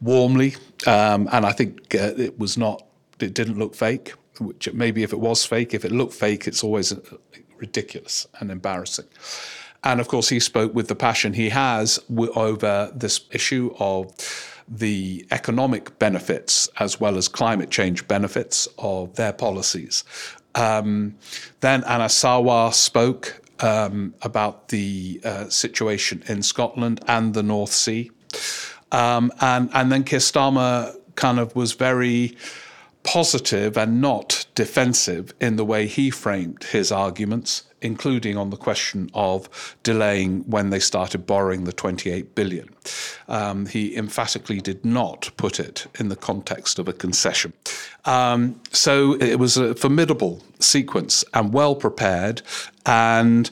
warmly, 0.02 0.56
um, 0.88 1.30
and 1.32 1.46
I 1.46 1.52
think 1.52 1.94
uh, 1.94 2.14
it 2.18 2.40
was 2.40 2.58
not. 2.58 2.84
It 3.20 3.36
didn't 3.36 3.60
look 3.60 3.76
fake 3.76 4.14
which 4.40 4.72
maybe 4.74 5.04
if 5.04 5.14
it 5.14 5.20
was 5.20 5.46
fake, 5.46 5.74
if 5.74 5.86
it 5.86 5.92
looked 5.92 6.14
fake, 6.14 6.48
it's 6.48 6.64
always 6.64 6.92
uh, 6.92 7.00
ridiculous 7.58 8.28
and 8.40 8.52
embarrassing. 8.52 9.08
And 9.84 10.00
of 10.00 10.08
course, 10.08 10.30
he 10.30 10.40
spoke 10.40 10.74
with 10.74 10.88
the 10.88 10.96
passion 10.96 11.34
he 11.34 11.50
has 11.50 12.00
over 12.10 12.92
this 12.96 13.22
issue 13.32 13.74
of 13.80 14.14
the 14.68 15.26
economic 15.32 15.98
benefits 15.98 16.68
as 16.80 17.00
well 17.00 17.18
as 17.18 17.28
climate 17.28 17.70
change 17.70 18.08
benefits 18.08 18.68
of 18.78 19.16
their 19.16 19.32
policies. 19.32 20.04
Um, 20.56 21.16
then 21.62 21.84
Anas 21.86 22.22
Sarwar 22.22 22.74
spoke 22.74 23.42
um, 23.60 24.14
about 24.22 24.70
the 24.70 25.22
uh, 25.24 25.50
situation 25.50 26.24
in 26.28 26.44
Scotland 26.44 27.02
and 27.08 27.34
the 27.34 27.44
North 27.44 27.72
Sea. 27.72 28.12
Um, 28.92 29.32
and, 29.40 29.70
and 29.74 29.92
then 29.92 30.04
Keir 30.04 30.20
Starmer 30.20 30.96
kind 31.16 31.40
of 31.40 31.56
was 31.56 31.74
very 31.74 32.38
positive 33.08 33.78
and 33.78 34.02
not 34.02 34.46
defensive 34.54 35.34
in 35.40 35.56
the 35.56 35.64
way 35.64 35.88
he 35.88 36.10
framed 36.10 36.66
his 36.66 36.92
arguments, 36.92 37.64
including 37.82 38.36
on 38.36 38.50
the 38.50 38.58
question 38.58 39.10
of 39.14 39.78
delaying 39.82 40.42
when 40.42 40.72
they 40.72 40.80
started 40.80 41.26
borrowing 41.26 41.64
the 41.64 41.72
28 41.72 42.36
billion. 42.36 42.68
Um, 43.30 43.66
he 43.66 43.96
emphatically 43.96 44.60
did 44.60 44.84
not 44.84 45.32
put 45.38 45.58
it 45.58 45.88
in 45.98 46.10
the 46.10 46.18
context 46.18 46.80
of 46.80 46.90
a 46.90 46.94
concession. 46.94 47.54
Um, 48.04 48.60
so 48.74 49.14
it 49.16 49.36
was 49.40 49.56
a 49.56 49.74
formidable 49.74 50.44
sequence 50.60 51.24
and 51.34 51.54
well 51.54 51.76
prepared. 51.76 52.42
And 52.86 53.50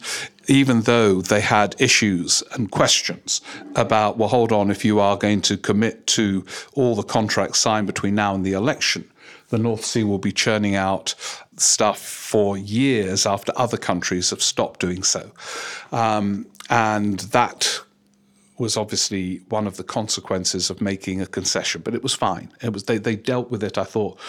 even 0.47 0.81
though 0.81 1.21
they 1.21 1.41
had 1.41 1.77
issues 1.79 2.43
and 2.51 2.71
questions 2.71 3.39
about, 3.75 4.17
well, 4.17 4.29
hold 4.29 4.51
on, 4.51 4.69
if 4.69 4.83
you 4.83 4.99
are 4.99 5.15
going 5.15 5.41
to 5.41 5.55
commit 5.55 6.07
to 6.07 6.45
all 6.73 6.93
the 6.93 7.03
contracts 7.03 7.59
signed 7.59 7.87
between 7.87 8.15
now 8.15 8.35
and 8.35 8.45
the 8.45 8.53
election, 8.53 9.09
the 9.55 9.63
North 9.63 9.85
Sea 9.85 10.03
will 10.03 10.19
be 10.19 10.33
churning 10.33 10.75
out 10.75 11.15
stuff 11.55 11.99
for 11.99 12.57
years 12.57 13.25
after 13.25 13.53
other 13.55 13.77
countries 13.77 14.29
have 14.29 14.41
stopped 14.41 14.81
doing 14.81 15.01
so. 15.01 15.31
Um, 15.93 16.45
and 16.69 17.21
that 17.31 17.79
was 18.57 18.75
obviously 18.75 19.37
one 19.47 19.65
of 19.65 19.77
the 19.77 19.83
consequences 19.83 20.69
of 20.69 20.81
making 20.81 21.21
a 21.21 21.25
concession, 21.25 21.81
but 21.85 21.95
it 21.95 22.03
was 22.03 22.13
fine. 22.13 22.51
It 22.61 22.73
was 22.73 22.83
they, 22.83 22.97
they 22.97 23.15
dealt 23.15 23.49
with 23.49 23.63
it, 23.63 23.77
I 23.77 23.85
thought, 23.85 24.19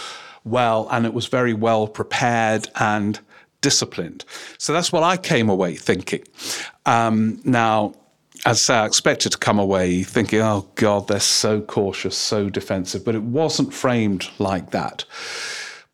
well, 0.45 0.87
and 0.93 1.05
it 1.05 1.13
was 1.13 1.27
very 1.27 1.55
well 1.55 1.89
prepared 1.89 2.69
and 2.77 3.19
disciplined. 3.63 4.25
So 4.59 4.73
that's 4.73 4.93
what 4.93 5.03
I 5.03 5.17
came 5.17 5.49
away 5.49 5.75
thinking. 5.75 6.23
Um, 6.85 7.41
now, 7.45 7.95
as 8.47 8.71
I 8.71 8.87
expected 8.87 9.33
to 9.33 9.39
come 9.39 9.59
away 9.59 10.05
thinking, 10.05 10.41
oh 10.41 10.69
God, 10.77 11.09
they're 11.09 11.19
so 11.19 11.61
cautious, 11.61 12.17
so 12.17 12.49
defensive, 12.49 13.05
but 13.05 13.17
it 13.17 13.23
wasn't 13.25 13.75
framed 13.75 14.29
like 14.39 14.71
that. 14.71 15.05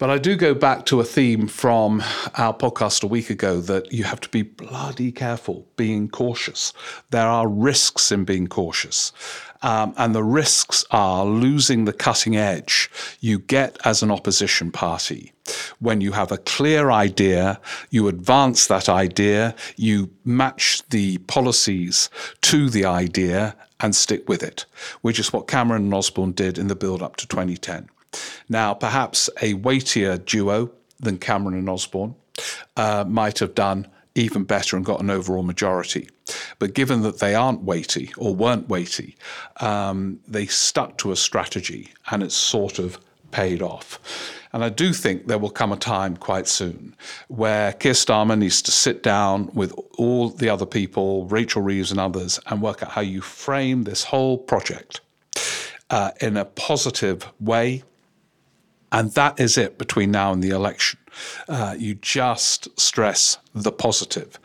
But 0.03 0.11
I 0.11 0.19
do 0.19 0.35
go 0.35 0.53
back 0.53 0.85
to 0.87 0.99
a 0.99 1.05
theme 1.05 1.47
from 1.47 2.03
our 2.37 2.53
podcast 2.53 3.05
a 3.05 3.07
week 3.07 3.31
ago 3.31 3.61
that 3.61 3.93
you 3.93 4.03
have 4.03 4.21
to 4.23 4.29
be 4.31 4.43
bloody 4.43 5.13
careful 5.13 5.65
being 5.77 6.09
cautious. 6.09 6.73
There 7.11 7.29
are 7.29 7.47
risks 7.47 8.11
in 8.11 8.25
being 8.25 8.49
cautious. 8.49 9.13
Um, 9.63 9.95
and 9.97 10.13
the 10.13 10.25
risks 10.25 10.85
are 10.91 11.25
losing 11.25 11.85
the 11.85 11.93
cutting 11.93 12.37
edge 12.37 12.91
you 13.21 13.39
get 13.39 13.79
as 13.85 14.03
an 14.03 14.11
opposition 14.11 14.73
party. 14.73 15.33
When 15.79 16.01
you 16.01 16.11
have 16.11 16.33
a 16.33 16.39
clear 16.39 16.91
idea, 16.91 17.61
you 17.91 18.09
advance 18.09 18.67
that 18.67 18.89
idea, 18.89 19.55
you 19.77 20.11
match 20.25 20.83
the 20.89 21.19
policies 21.19 22.11
to 22.41 22.69
the 22.69 22.85
idea 22.85 23.55
and 23.79 23.95
stick 23.95 24.29
with 24.29 24.43
it, 24.43 24.67
which 25.03 25.21
is 25.21 25.33
what 25.33 25.47
Cameron 25.47 25.85
and 25.85 25.95
Osborne 25.95 26.33
did 26.33 26.59
in 26.59 26.67
the 26.67 26.75
build 26.75 27.03
up 27.03 27.15
to 27.19 27.29
2010. 27.29 27.89
Now, 28.49 28.75
perhaps 28.75 29.31
a 29.41 29.55
weightier 29.55 30.19
duo 30.19 30.71
than 31.01 31.19
Cameron 31.19 31.59
and 31.59 31.69
Osborne 31.69 32.15
uh, 32.77 33.05
might 33.07 33.39
have 33.39 33.55
done 33.55 33.89
even 34.15 34.45
better 34.45 34.77
and 34.77 34.85
got 34.85 35.01
an 35.01 35.11
overall 35.11 35.43
majority. 35.43 36.09
But 36.59 36.75
given 36.75 37.03
that 37.03 37.19
they 37.19 37.35
aren't 37.35 37.63
weighty 37.63 38.13
or 38.17 38.35
weren't 38.35 38.69
weighty, 38.69 39.17
um, 39.61 40.21
they 40.29 40.47
stuck 40.47 40.99
to 40.99 41.13
a 41.13 41.17
strategy 41.17 41.91
and 42.11 42.23
it's 42.23 42.35
sort 42.35 42.79
of 42.79 42.99
paid 43.31 43.63
off. 43.63 43.99
And 44.53 44.63
I 44.63 44.69
do 44.69 44.93
think 44.93 45.27
there 45.27 45.39
will 45.39 45.51
come 45.51 45.73
a 45.73 45.77
time 45.77 46.17
quite 46.17 46.47
soon 46.47 46.95
where 47.29 47.73
Keir 47.73 47.93
Starmer 47.93 48.39
needs 48.39 48.61
to 48.63 48.71
sit 48.71 49.03
down 49.03 49.51
with 49.55 49.73
all 49.97 50.29
the 50.29 50.51
other 50.51 50.67
people, 50.67 51.27
Rachel 51.27 51.63
Reeves 51.63 51.91
and 51.91 51.99
others, 51.99 52.39
and 52.47 52.61
work 52.61 52.83
out 52.83 52.91
how 52.91 53.01
you 53.01 53.23
frame 53.23 53.85
this 53.85 54.05
whole 54.05 54.37
project 54.37 55.01
uh, 55.89 56.11
in 56.21 56.37
a 56.37 56.45
positive 56.45 57.27
way. 57.41 57.83
And 58.93 59.11
that 59.13 59.41
is 59.41 59.59
it 59.59 59.79
between 59.79 60.11
now 60.11 60.33
and 60.33 60.43
the 60.43 60.51
election. 60.51 61.01
Uh, 61.49 61.75
you 61.79 61.95
just 61.95 62.69
stress 62.79 63.39
the 63.55 63.73
positive. 63.73 64.39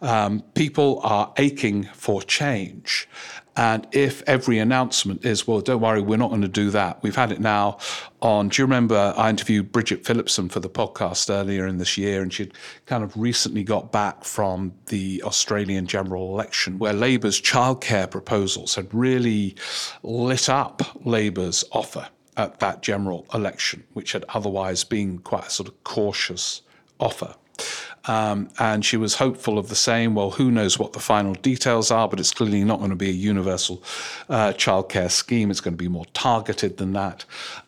Um, 0.00 0.42
people 0.54 1.00
are 1.02 1.32
aching 1.36 1.84
for 1.94 2.20
change. 2.22 3.08
And 3.54 3.86
if 3.92 4.22
every 4.26 4.58
announcement 4.58 5.26
is, 5.26 5.46
well, 5.46 5.60
don't 5.60 5.80
worry, 5.80 6.00
we're 6.00 6.16
not 6.16 6.30
going 6.30 6.42
to 6.42 6.48
do 6.48 6.70
that. 6.70 7.02
We've 7.02 7.16
had 7.16 7.30
it 7.32 7.40
now 7.40 7.78
on. 8.22 8.48
Do 8.48 8.62
you 8.62 8.66
remember 8.66 9.12
I 9.16 9.28
interviewed 9.28 9.72
Bridget 9.72 10.06
Phillipson 10.06 10.48
for 10.48 10.60
the 10.60 10.70
podcast 10.70 11.28
earlier 11.28 11.66
in 11.66 11.76
this 11.76 11.98
year? 11.98 12.22
And 12.22 12.32
she'd 12.32 12.54
kind 12.86 13.04
of 13.04 13.14
recently 13.14 13.62
got 13.62 13.92
back 13.92 14.24
from 14.24 14.72
the 14.86 15.22
Australian 15.24 15.86
general 15.86 16.32
election, 16.32 16.78
where 16.78 16.94
Labour's 16.94 17.40
childcare 17.40 18.10
proposals 18.10 18.74
had 18.74 18.92
really 18.94 19.54
lit 20.02 20.48
up 20.48 20.80
Labour's 21.04 21.62
offer 21.72 22.08
at 22.36 22.60
that 22.60 22.82
general 22.82 23.26
election, 23.34 23.84
which 23.92 24.12
had 24.12 24.24
otherwise 24.30 24.84
been 24.84 25.18
quite 25.18 25.46
a 25.46 25.50
sort 25.50 25.68
of 25.68 25.84
cautious 25.84 26.62
offer. 26.98 27.34
Um, 28.06 28.48
and 28.58 28.84
she 28.84 28.96
was 28.96 29.14
hopeful 29.14 29.58
of 29.58 29.68
the 29.68 29.76
same. 29.76 30.14
Well, 30.14 30.30
who 30.30 30.50
knows 30.50 30.78
what 30.78 30.92
the 30.92 31.00
final 31.00 31.34
details 31.34 31.90
are, 31.90 32.08
but 32.08 32.18
it's 32.18 32.32
clearly 32.32 32.64
not 32.64 32.78
going 32.78 32.90
to 32.90 32.96
be 32.96 33.08
a 33.08 33.12
universal 33.12 33.82
uh, 34.28 34.52
childcare 34.54 35.10
scheme. 35.10 35.50
It's 35.50 35.60
going 35.60 35.74
to 35.74 35.78
be 35.78 35.88
more 35.88 36.06
targeted 36.06 36.78
than 36.78 36.94
that. 36.94 37.24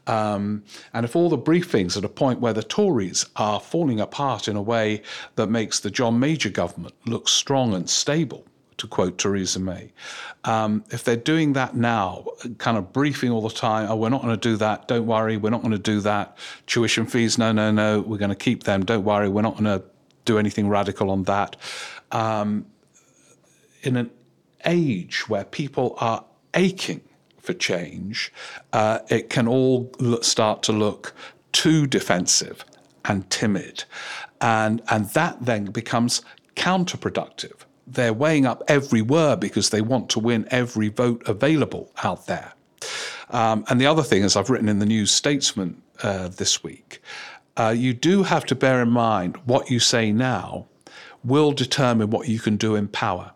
Um, 0.07 0.65
and 0.93 1.05
if 1.05 1.15
all 1.15 1.29
the 1.29 1.39
briefings 1.39 1.97
at 1.97 2.05
a 2.05 2.09
point 2.09 2.41
where 2.41 2.53
the 2.53 2.63
Tories 2.63 3.27
are 3.37 3.61
falling 3.61 4.01
apart 4.01 4.49
in 4.49 4.57
a 4.57 4.63
way 4.63 5.03
that 5.37 5.49
makes 5.49 5.81
the 5.81 5.91
John 5.91 6.19
Major 6.19 6.51
government 6.51 6.95
look 7.07 7.29
strong 7.29 7.75
and 7.75 7.89
stable, 7.89 8.45
to 8.79 8.87
quote 8.87 9.19
Theresa 9.19 9.61
May. 9.61 9.93
Um, 10.45 10.85
if 10.91 11.05
they're 11.05 11.17
doing 11.17 11.53
that 11.55 11.75
now, 11.75 12.25
kind 12.59 12.77
of 12.77 12.93
briefing 12.93 13.31
all 13.31 13.41
the 13.41 13.55
time, 13.55 13.91
oh, 13.91 13.97
we're 13.97 14.09
not 14.09 14.23
going 14.23 14.35
to 14.35 14.49
do 14.49 14.57
that, 14.57 14.89
don't 14.89 15.07
worry, 15.07 15.37
we're 15.37 15.51
not 15.51 15.63
going 15.63 15.73
to 15.73 15.79
do 15.79 16.01
that. 16.01 16.37
Tuition 16.67 17.07
fees, 17.07 17.39
no, 17.39 17.53
no, 17.53 17.71
no, 17.71 18.01
we're 18.01 18.19
going 18.19 18.31
to 18.31 18.37
keep 18.37 18.65
them, 18.65 18.85
don't 18.85 19.05
worry, 19.05 19.29
we're 19.29 19.43
not 19.43 19.53
going 19.53 19.65
to 19.65 19.83
do 20.25 20.39
anything 20.39 20.69
radical 20.69 21.11
on 21.11 21.25
that. 21.25 21.57
Um, 22.11 22.67
in 23.83 23.97
an 23.97 24.11
age 24.65 25.29
where 25.29 25.45
people 25.45 25.95
are 25.99 26.25
aching 26.55 27.03
for 27.39 27.53
change, 27.53 28.33
uh, 28.73 29.01
it 29.09 29.29
can 29.31 29.47
all 29.47 29.93
start 30.23 30.63
to 30.65 30.73
look 30.73 31.15
too 31.53 31.87
defensive 31.87 32.65
and 33.05 33.29
timid. 33.31 33.85
And, 34.41 34.83
and 34.91 35.07
that 35.11 35.45
then 35.45 35.67
becomes 35.67 36.23
counterproductive. 36.57 37.65
They're 37.87 38.15
weighing 38.15 38.47
up 38.47 38.63
every 38.69 39.03
word 39.03 39.41
because 39.41 39.71
they 39.71 39.81
want 39.81 40.09
to 40.11 40.19
win 40.19 40.47
every 40.51 40.89
vote 40.89 41.23
available 41.27 41.93
out 42.03 42.27
there. 42.27 42.55
Um, 43.31 43.65
and 43.69 43.81
the 43.81 43.87
other 43.87 44.03
thing, 44.03 44.23
as 44.23 44.37
I've 44.37 44.51
written 44.51 44.69
in 44.69 44.79
the 44.79 44.87
New 44.87 45.07
Statesman 45.07 45.83
uh, 46.03 46.29
this 46.29 46.63
week, 46.63 47.03
uh, 47.57 47.75
you 47.77 47.95
do 47.95 48.23
have 48.23 48.45
to 48.47 48.55
bear 48.55 48.83
in 48.83 48.91
mind 48.91 49.37
what 49.45 49.71
you 49.71 49.79
say 49.79 50.13
now 50.13 50.67
will 51.23 51.53
determine 51.53 52.11
what 52.11 52.29
you 52.29 52.39
can 52.39 52.57
do 52.57 52.75
in 52.75 52.89
power. 52.89 53.33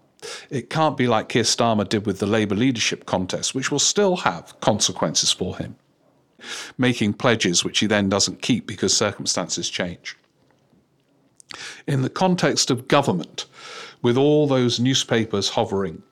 It 0.50 0.68
can't 0.68 0.96
be 0.96 1.06
like 1.06 1.28
Keir 1.28 1.44
Starmer 1.44 1.88
did 1.88 2.06
with 2.06 2.18
the 2.18 2.26
Labour 2.26 2.56
leadership 2.56 3.06
contest, 3.06 3.54
which 3.54 3.70
will 3.70 3.78
still 3.78 4.16
have 4.16 4.58
consequences 4.60 5.32
for 5.32 5.56
him, 5.56 5.76
making 6.76 7.14
pledges 7.14 7.64
which 7.64 7.78
he 7.78 7.86
then 7.86 8.08
doesn't 8.08 8.42
keep 8.42 8.66
because 8.66 8.96
circumstances 8.96 9.70
change. 9.70 10.16
In 11.86 12.02
the 12.02 12.10
context 12.10 12.70
of 12.70 12.88
government, 12.88 13.46
with 14.02 14.16
all 14.16 14.46
those 14.46 14.80
newspapers 14.80 15.48
hovering 15.48 16.02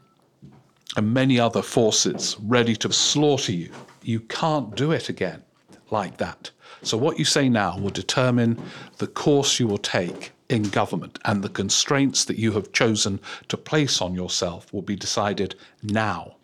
and 0.96 1.12
many 1.12 1.38
other 1.38 1.62
forces 1.62 2.36
ready 2.42 2.74
to 2.76 2.92
slaughter 2.92 3.52
you, 3.52 3.70
you 4.02 4.20
can't 4.20 4.74
do 4.74 4.92
it 4.92 5.08
again 5.08 5.42
like 5.90 6.16
that. 6.16 6.50
So, 6.82 6.96
what 6.96 7.18
you 7.18 7.24
say 7.24 7.48
now 7.48 7.78
will 7.78 7.90
determine 7.90 8.60
the 8.98 9.06
course 9.06 9.58
you 9.58 9.66
will 9.66 9.78
take 9.78 10.32
in 10.48 10.62
government, 10.62 11.18
and 11.24 11.42
the 11.42 11.48
constraints 11.48 12.24
that 12.24 12.38
you 12.38 12.52
have 12.52 12.72
chosen 12.72 13.20
to 13.48 13.56
place 13.56 14.00
on 14.00 14.14
yourself 14.14 14.72
will 14.72 14.82
be 14.82 14.96
decided 14.96 15.54
now. 15.82 16.36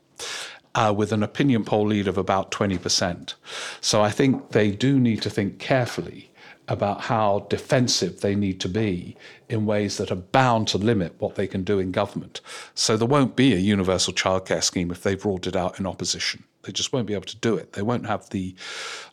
Uh, 0.75 0.93
with 0.97 1.13
an 1.13 1.23
opinion 1.23 1.63
poll 1.65 1.89
lead 1.89 2.09
of 2.09 2.17
about 2.17 2.51
20%. 2.51 3.35
So 3.83 4.01
I 4.01 4.11
think 4.11 4.53
they 4.53 4.71
do 4.71 4.99
need 4.99 5.21
to 5.21 5.29
think 5.29 5.59
carefully 5.59 6.32
about 6.69 7.03
how 7.03 7.47
defensive 7.51 8.21
they 8.21 8.35
need 8.35 8.61
to 8.61 8.69
be 8.69 9.17
in 9.49 9.67
ways 9.67 9.97
that 9.97 10.11
are 10.11 10.17
bound 10.17 10.69
to 10.69 10.79
limit 10.79 11.15
what 11.19 11.35
they 11.35 11.47
can 11.47 11.65
do 11.65 11.79
in 11.79 11.93
government. 11.93 12.41
So 12.75 12.97
there 12.97 13.09
won't 13.09 13.37
be 13.37 13.53
a 13.53 13.59
universal 13.59 14.13
childcare 14.13 14.63
scheme 14.63 14.91
if 14.91 15.03
they've 15.03 15.25
ruled 15.25 15.47
it 15.47 15.57
out 15.57 15.79
in 15.79 15.87
opposition. 15.87 16.45
They 16.63 16.73
just 16.73 16.93
won't 16.93 17.07
be 17.07 17.15
able 17.15 17.25
to 17.25 17.37
do 17.37 17.57
it. 17.57 17.73
They 17.73 17.83
won't 17.83 18.07
have 18.07 18.31
the 18.31 18.55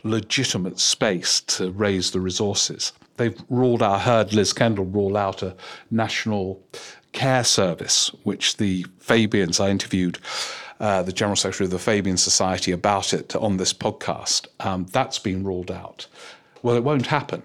legitimate 0.03 0.79
space 0.79 1.41
to 1.41 1.71
raise 1.71 2.11
the 2.11 2.19
resources. 2.19 2.93
They've 3.17 3.41
ruled 3.49 3.83
out, 3.83 4.01
heard 4.01 4.33
Liz 4.33 4.53
Kendall 4.53 4.85
rule 4.85 5.17
out 5.17 5.41
a 5.41 5.55
national 5.91 6.63
care 7.11 7.43
service, 7.43 8.11
which 8.23 8.57
the 8.57 8.85
Fabians 8.99 9.59
I 9.59 9.69
interviewed. 9.69 10.19
Uh, 10.79 11.03
the 11.03 11.11
General 11.11 11.35
Secretary 11.35 11.65
of 11.65 11.71
the 11.71 11.79
Fabian 11.79 12.15
Society 12.15 12.71
about 12.71 13.13
it 13.13 13.35
on 13.35 13.57
this 13.57 13.73
podcast. 13.73 14.47
Um, 14.61 14.85
that's 14.85 15.19
been 15.19 15.43
ruled 15.43 15.71
out. 15.71 16.07
Well, 16.61 16.75
it 16.75 16.83
won't 16.83 17.07
happen. 17.07 17.43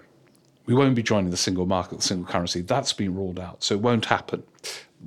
We 0.65 0.73
won't 0.73 0.95
be 0.95 1.03
joining 1.03 1.31
the 1.31 1.37
single 1.37 1.65
market, 1.65 1.97
the 1.97 2.01
single 2.01 2.27
currency. 2.27 2.61
That's 2.61 2.93
been 2.93 3.15
ruled 3.15 3.39
out. 3.39 3.63
So 3.63 3.75
it 3.75 3.81
won't 3.81 4.05
happen. 4.05 4.43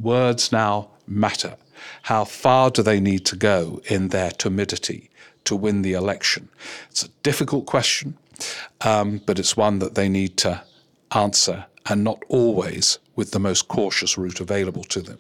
Words 0.00 0.52
now 0.52 0.90
matter. 1.06 1.56
How 2.02 2.24
far 2.24 2.70
do 2.70 2.82
they 2.82 3.00
need 3.00 3.24
to 3.26 3.36
go 3.36 3.80
in 3.86 4.08
their 4.08 4.30
timidity 4.30 5.10
to 5.44 5.56
win 5.56 5.82
the 5.82 5.94
election? 5.94 6.48
It's 6.90 7.04
a 7.04 7.08
difficult 7.22 7.66
question, 7.66 8.16
um, 8.82 9.20
but 9.26 9.38
it's 9.38 9.56
one 9.56 9.78
that 9.80 9.94
they 9.94 10.08
need 10.08 10.36
to 10.38 10.62
answer 11.12 11.66
and 11.86 12.04
not 12.04 12.22
always 12.28 12.98
with 13.16 13.32
the 13.32 13.40
most 13.40 13.68
cautious 13.68 14.18
route 14.18 14.40
available 14.40 14.84
to 14.84 15.00
them. 15.00 15.18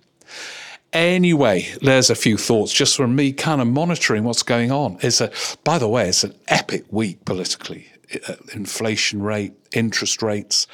Anyway, 0.92 1.68
there's 1.82 2.10
a 2.10 2.14
few 2.14 2.36
thoughts 2.36 2.72
just 2.72 2.96
from 2.96 3.14
me 3.14 3.32
kind 3.32 3.60
of 3.60 3.66
monitoring 3.66 4.24
what's 4.24 4.42
going 4.42 4.70
on. 4.70 4.98
It's 5.02 5.20
a, 5.20 5.30
by 5.64 5.78
the 5.78 5.88
way, 5.88 6.08
it's 6.08 6.24
an 6.24 6.34
epic 6.48 6.84
week 6.90 7.24
politically. 7.24 7.86
Uh, 8.26 8.34
inflation 8.54 9.22
rate, 9.22 9.52
interest 9.72 10.22
rates, 10.22 10.66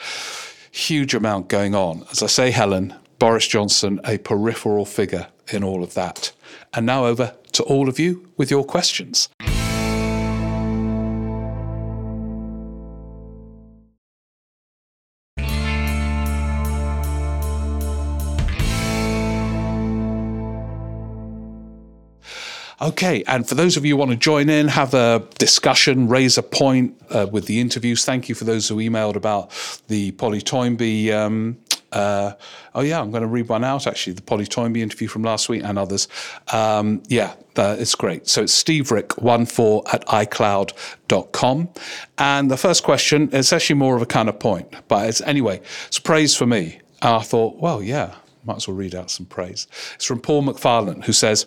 huge 0.70 1.14
amount 1.14 1.48
going 1.48 1.74
on. 1.74 2.04
As 2.10 2.22
I 2.22 2.26
say, 2.26 2.50
Helen, 2.50 2.94
Boris 3.18 3.46
Johnson, 3.46 4.00
a 4.04 4.18
peripheral 4.18 4.84
figure 4.84 5.26
in 5.52 5.64
all 5.64 5.82
of 5.82 5.94
that. 5.94 6.32
And 6.72 6.86
now 6.86 7.06
over 7.06 7.34
to 7.52 7.62
all 7.64 7.88
of 7.88 7.98
you 7.98 8.28
with 8.36 8.50
your 8.50 8.64
questions. 8.64 9.28
Okay, 22.80 23.22
and 23.26 23.48
for 23.48 23.54
those 23.54 23.76
of 23.76 23.84
you 23.84 23.94
who 23.94 23.98
want 23.98 24.10
to 24.10 24.16
join 24.16 24.48
in, 24.48 24.66
have 24.68 24.94
a 24.94 25.26
discussion, 25.38 26.08
raise 26.08 26.36
a 26.36 26.42
point 26.42 27.00
uh, 27.10 27.26
with 27.30 27.46
the 27.46 27.60
interviews. 27.60 28.04
Thank 28.04 28.28
you 28.28 28.34
for 28.34 28.44
those 28.44 28.68
who 28.68 28.76
emailed 28.76 29.14
about 29.14 29.50
the 29.86 30.10
Polly 30.12 30.40
Toynbee. 30.40 31.12
Um, 31.12 31.58
uh, 31.92 32.32
oh 32.74 32.80
yeah, 32.80 33.00
I'm 33.00 33.12
going 33.12 33.22
to 33.22 33.28
read 33.28 33.48
one 33.48 33.62
out 33.62 33.86
actually. 33.86 34.14
The 34.14 34.22
Polly 34.22 34.46
Toynbee 34.46 34.82
interview 34.82 35.06
from 35.06 35.22
last 35.22 35.48
week 35.48 35.62
and 35.62 35.78
others. 35.78 36.08
Um, 36.52 37.02
yeah, 37.06 37.34
uh, 37.56 37.76
it's 37.78 37.94
great. 37.94 38.26
So 38.26 38.42
it's 38.42 38.62
steverick14 38.62 39.94
at 39.94 40.04
icloud.com. 40.06 41.68
And 42.18 42.50
the 42.50 42.56
first 42.56 42.82
question 42.82 43.30
is 43.30 43.52
actually 43.52 43.76
more 43.76 43.94
of 43.94 44.02
a 44.02 44.06
kind 44.06 44.28
of 44.28 44.40
point, 44.40 44.74
but 44.88 45.08
it's 45.08 45.20
anyway, 45.20 45.60
it's 45.86 46.00
praise 46.00 46.34
for 46.34 46.46
me. 46.46 46.80
And 47.00 47.14
I 47.14 47.20
thought, 47.20 47.58
well, 47.58 47.80
yeah, 47.80 48.16
might 48.44 48.56
as 48.56 48.66
well 48.66 48.76
read 48.76 48.94
out 48.96 49.10
some 49.10 49.26
praise. 49.26 49.68
It's 49.94 50.04
from 50.04 50.20
Paul 50.20 50.42
McFarlane, 50.42 51.04
who 51.04 51.12
says, 51.12 51.46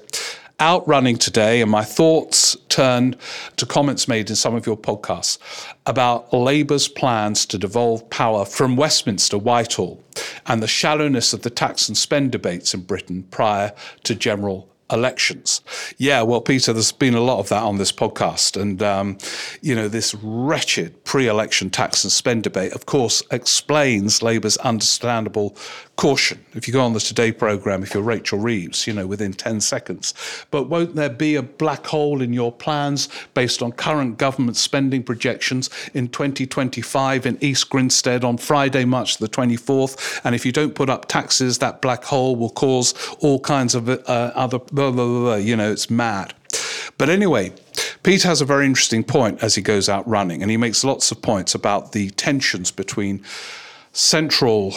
out 0.59 0.87
running 0.87 1.17
today, 1.17 1.61
and 1.61 1.69
my 1.69 1.83
thoughts 1.83 2.57
turned 2.69 3.15
to 3.57 3.65
comments 3.65 4.07
made 4.07 4.29
in 4.29 4.35
some 4.35 4.55
of 4.55 4.65
your 4.65 4.77
podcasts 4.77 5.37
about 5.85 6.33
Labour's 6.33 6.87
plans 6.87 7.45
to 7.45 7.57
devolve 7.57 8.09
power 8.09 8.45
from 8.45 8.75
Westminster 8.75 9.37
Whitehall 9.37 10.01
and 10.47 10.61
the 10.63 10.67
shallowness 10.67 11.33
of 11.33 11.43
the 11.43 11.49
tax 11.49 11.87
and 11.87 11.97
spend 11.97 12.31
debates 12.31 12.73
in 12.73 12.81
Britain 12.81 13.23
prior 13.23 13.73
to 14.03 14.15
general 14.15 14.69
elections. 14.91 15.61
Yeah, 15.97 16.21
well, 16.21 16.41
Peter, 16.41 16.73
there's 16.73 16.91
been 16.91 17.13
a 17.13 17.21
lot 17.21 17.39
of 17.39 17.49
that 17.49 17.63
on 17.63 17.77
this 17.77 17.91
podcast. 17.91 18.59
And, 18.59 18.81
um, 18.81 19.17
you 19.61 19.75
know, 19.75 19.87
this 19.87 20.15
wretched 20.15 21.03
pre 21.03 21.27
election 21.27 21.69
tax 21.69 22.03
and 22.03 22.11
spend 22.11 22.43
debate, 22.43 22.73
of 22.73 22.85
course, 22.85 23.21
explains 23.31 24.21
Labour's 24.21 24.57
understandable 24.57 25.57
caution. 25.97 26.45
If 26.53 26.67
you 26.67 26.73
go 26.73 26.81
on 26.81 26.93
the 26.93 26.99
Today 26.99 27.31
programme, 27.31 27.83
if 27.83 27.93
you're 27.93 28.03
Rachel 28.03 28.39
Reeves, 28.39 28.87
you 28.87 28.93
know, 28.93 29.07
within 29.07 29.33
10 29.33 29.59
seconds. 29.61 30.13
But 30.51 30.69
won't 30.69 30.95
there 30.95 31.09
be 31.09 31.35
a 31.35 31.41
black 31.41 31.85
hole 31.87 32.21
in 32.21 32.33
your 32.33 32.51
plans 32.51 33.09
based 33.33 33.61
on 33.61 33.71
current 33.71 34.17
government 34.17 34.57
spending 34.57 35.03
projections 35.03 35.69
in 35.93 36.07
2025 36.07 37.25
in 37.25 37.37
East 37.43 37.69
Grinstead 37.69 38.23
on 38.23 38.37
Friday, 38.37 38.85
March 38.85 39.17
the 39.17 39.27
24th? 39.27 40.21
And 40.23 40.35
if 40.35 40.45
you 40.45 40.51
don't 40.51 40.75
put 40.75 40.89
up 40.89 41.07
taxes, 41.07 41.57
that 41.57 41.81
black 41.81 42.03
hole 42.03 42.35
will 42.35 42.51
cause 42.51 42.93
all 43.19 43.39
kinds 43.39 43.73
of 43.73 43.89
uh, 43.89 43.97
other, 44.07 44.59
blah, 44.59 44.91
blah, 44.91 45.05
blah, 45.05 45.35
you 45.35 45.55
know, 45.55 45.71
it's 45.71 45.89
mad. 45.89 46.33
But 46.99 47.09
anyway, 47.09 47.53
Pete 48.03 48.23
has 48.23 48.39
a 48.39 48.45
very 48.45 48.65
interesting 48.65 49.03
point 49.03 49.41
as 49.43 49.55
he 49.55 49.61
goes 49.63 49.89
out 49.89 50.07
running, 50.07 50.41
and 50.43 50.51
he 50.51 50.57
makes 50.57 50.83
lots 50.83 51.11
of 51.11 51.21
points 51.21 51.55
about 51.55 51.91
the 51.91 52.11
tensions 52.11 52.71
between 52.71 53.23
central 53.93 54.73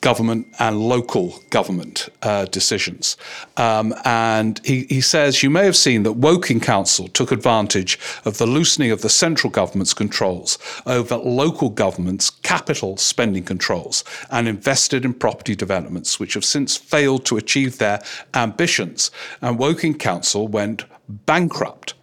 government 0.00 0.46
and 0.58 0.80
local 0.80 1.40
government 1.50 2.08
uh, 2.22 2.46
decisions. 2.46 3.16
Um, 3.56 3.94
and 4.04 4.60
he, 4.64 4.84
he 4.84 5.00
says, 5.00 5.42
You 5.42 5.50
may 5.50 5.64
have 5.64 5.76
seen 5.76 6.02
that 6.04 6.12
Woking 6.12 6.60
Council 6.60 7.08
took 7.08 7.32
advantage 7.32 7.98
of 8.24 8.38
the 8.38 8.46
loosening 8.46 8.90
of 8.90 9.02
the 9.02 9.08
central 9.08 9.50
government's 9.50 9.94
controls 9.94 10.58
over 10.86 11.16
local 11.16 11.68
government's 11.68 12.30
capital 12.30 12.96
spending 12.96 13.44
controls 13.44 14.04
and 14.30 14.48
invested 14.48 15.04
in 15.04 15.14
property 15.14 15.54
developments, 15.54 16.18
which 16.18 16.34
have 16.34 16.44
since 16.44 16.76
failed 16.76 17.24
to 17.26 17.36
achieve 17.36 17.78
their 17.78 18.02
ambitions. 18.34 19.10
And 19.42 19.58
Woking 19.58 19.94
Council 19.94 20.48
went 20.48 20.84
bankrupt. 21.26 21.94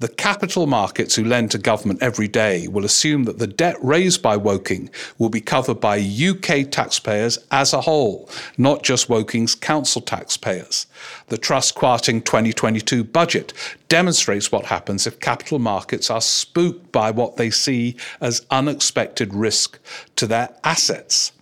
The 0.00 0.08
capital 0.08 0.68
markets 0.68 1.16
who 1.16 1.24
lend 1.24 1.50
to 1.50 1.58
government 1.58 2.00
every 2.00 2.28
day 2.28 2.68
will 2.68 2.84
assume 2.84 3.24
that 3.24 3.40
the 3.40 3.48
debt 3.48 3.76
raised 3.82 4.22
by 4.22 4.36
Woking 4.36 4.90
will 5.18 5.28
be 5.28 5.40
covered 5.40 5.80
by 5.80 5.98
UK 5.98 6.70
taxpayers 6.70 7.36
as 7.50 7.72
a 7.72 7.80
whole, 7.80 8.30
not 8.56 8.84
just 8.84 9.08
Woking's 9.08 9.56
council 9.56 10.00
taxpayers. 10.00 10.86
The 11.26 11.36
Truss 11.36 11.72
Kwarteng 11.72 12.24
2022 12.24 13.02
budget 13.02 13.52
demonstrates 13.88 14.52
what 14.52 14.66
happens 14.66 15.04
if 15.04 15.18
capital 15.18 15.58
markets 15.58 16.10
are 16.10 16.20
spooked 16.20 16.92
by 16.92 17.10
what 17.10 17.36
they 17.36 17.50
see 17.50 17.96
as 18.20 18.46
unexpected 18.52 19.34
risk 19.34 19.80
to 20.14 20.28
their 20.28 20.50
assets. 20.62 21.32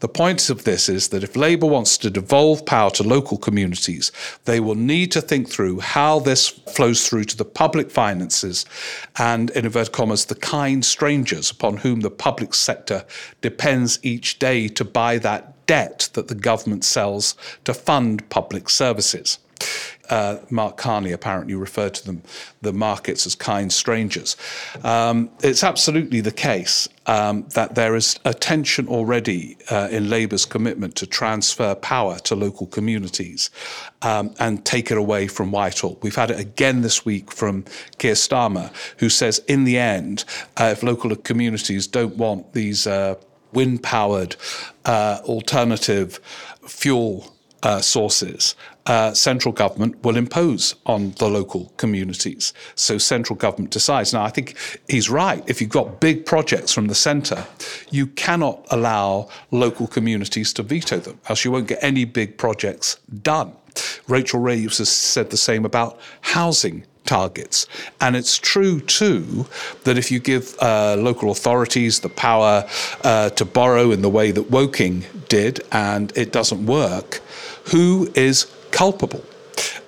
The 0.00 0.08
point 0.08 0.50
of 0.50 0.64
this 0.64 0.88
is 0.88 1.08
that 1.08 1.22
if 1.22 1.36
Labour 1.36 1.66
wants 1.66 1.96
to 1.98 2.10
devolve 2.10 2.66
power 2.66 2.90
to 2.92 3.02
local 3.02 3.38
communities, 3.38 4.10
they 4.44 4.60
will 4.60 4.74
need 4.74 5.12
to 5.12 5.20
think 5.20 5.48
through 5.48 5.80
how 5.80 6.18
this 6.18 6.48
flows 6.48 7.08
through 7.08 7.24
to 7.24 7.36
the 7.36 7.44
public 7.44 7.90
finances 7.90 8.66
and, 9.18 9.50
in 9.50 9.64
inverted 9.64 9.92
commas, 9.92 10.24
the 10.24 10.34
kind 10.34 10.84
strangers 10.84 11.50
upon 11.50 11.78
whom 11.78 12.00
the 12.00 12.10
public 12.10 12.54
sector 12.54 13.04
depends 13.40 13.98
each 14.02 14.38
day 14.38 14.68
to 14.68 14.84
buy 14.84 15.18
that 15.18 15.66
debt 15.66 16.08
that 16.14 16.28
the 16.28 16.34
government 16.34 16.84
sells 16.84 17.36
to 17.64 17.72
fund 17.72 18.28
public 18.28 18.68
services. 18.68 19.38
Uh, 20.12 20.38
Mark 20.50 20.76
Carney 20.76 21.10
apparently 21.10 21.54
referred 21.54 21.94
to 21.94 22.04
them, 22.04 22.22
the 22.60 22.72
markets, 22.74 23.26
as 23.26 23.34
kind 23.34 23.72
strangers. 23.72 24.36
Um, 24.84 25.30
it's 25.42 25.64
absolutely 25.64 26.20
the 26.20 26.30
case 26.30 26.86
um, 27.06 27.46
that 27.54 27.76
there 27.76 27.96
is 27.96 28.20
a 28.26 28.34
tension 28.34 28.88
already 28.88 29.56
uh, 29.70 29.88
in 29.90 30.10
Labour's 30.10 30.44
commitment 30.44 30.96
to 30.96 31.06
transfer 31.06 31.74
power 31.74 32.18
to 32.18 32.34
local 32.34 32.66
communities 32.66 33.50
um, 34.02 34.34
and 34.38 34.66
take 34.66 34.90
it 34.90 34.98
away 34.98 35.28
from 35.28 35.50
Whitehall. 35.50 35.98
We've 36.02 36.14
had 36.14 36.30
it 36.30 36.38
again 36.38 36.82
this 36.82 37.06
week 37.06 37.32
from 37.32 37.64
Keir 37.96 38.12
Starmer, 38.12 38.70
who 38.98 39.08
says, 39.08 39.38
in 39.48 39.64
the 39.64 39.78
end, 39.78 40.26
uh, 40.60 40.74
if 40.76 40.82
local 40.82 41.16
communities 41.16 41.86
don't 41.86 42.18
want 42.18 42.52
these 42.52 42.86
uh, 42.86 43.14
wind 43.54 43.82
powered 43.82 44.36
uh, 44.84 45.20
alternative 45.24 46.20
fuel 46.66 47.34
uh, 47.62 47.80
sources, 47.80 48.56
uh, 48.86 49.12
central 49.14 49.52
government 49.52 50.02
will 50.02 50.16
impose 50.16 50.74
on 50.86 51.12
the 51.12 51.28
local 51.28 51.72
communities. 51.76 52.52
So 52.74 52.98
central 52.98 53.36
government 53.36 53.70
decides. 53.70 54.12
Now, 54.12 54.24
I 54.24 54.30
think 54.30 54.56
he's 54.88 55.08
right. 55.08 55.42
If 55.46 55.60
you've 55.60 55.70
got 55.70 56.00
big 56.00 56.26
projects 56.26 56.72
from 56.72 56.88
the 56.88 56.94
centre, 56.94 57.46
you 57.90 58.06
cannot 58.06 58.66
allow 58.70 59.28
local 59.50 59.86
communities 59.86 60.52
to 60.54 60.62
veto 60.62 60.98
them, 60.98 61.20
else 61.28 61.44
you 61.44 61.52
won't 61.52 61.68
get 61.68 61.78
any 61.82 62.04
big 62.04 62.38
projects 62.38 62.98
done. 63.22 63.52
Rachel 64.08 64.40
Reeves 64.40 64.78
has 64.78 64.90
said 64.90 65.30
the 65.30 65.36
same 65.36 65.64
about 65.64 65.98
housing 66.20 66.84
targets. 67.04 67.66
And 68.00 68.16
it's 68.16 68.38
true, 68.38 68.80
too, 68.80 69.46
that 69.84 69.98
if 69.98 70.10
you 70.10 70.18
give 70.20 70.56
uh, 70.60 70.96
local 70.96 71.30
authorities 71.30 72.00
the 72.00 72.08
power 72.08 72.68
uh, 73.02 73.30
to 73.30 73.44
borrow 73.44 73.90
in 73.90 74.02
the 74.02 74.08
way 74.08 74.30
that 74.30 74.50
Woking 74.50 75.04
did 75.28 75.60
and 75.72 76.12
it 76.16 76.32
doesn't 76.32 76.66
work, 76.66 77.20
who 77.70 78.10
is 78.14 78.46
culpable. 78.72 79.24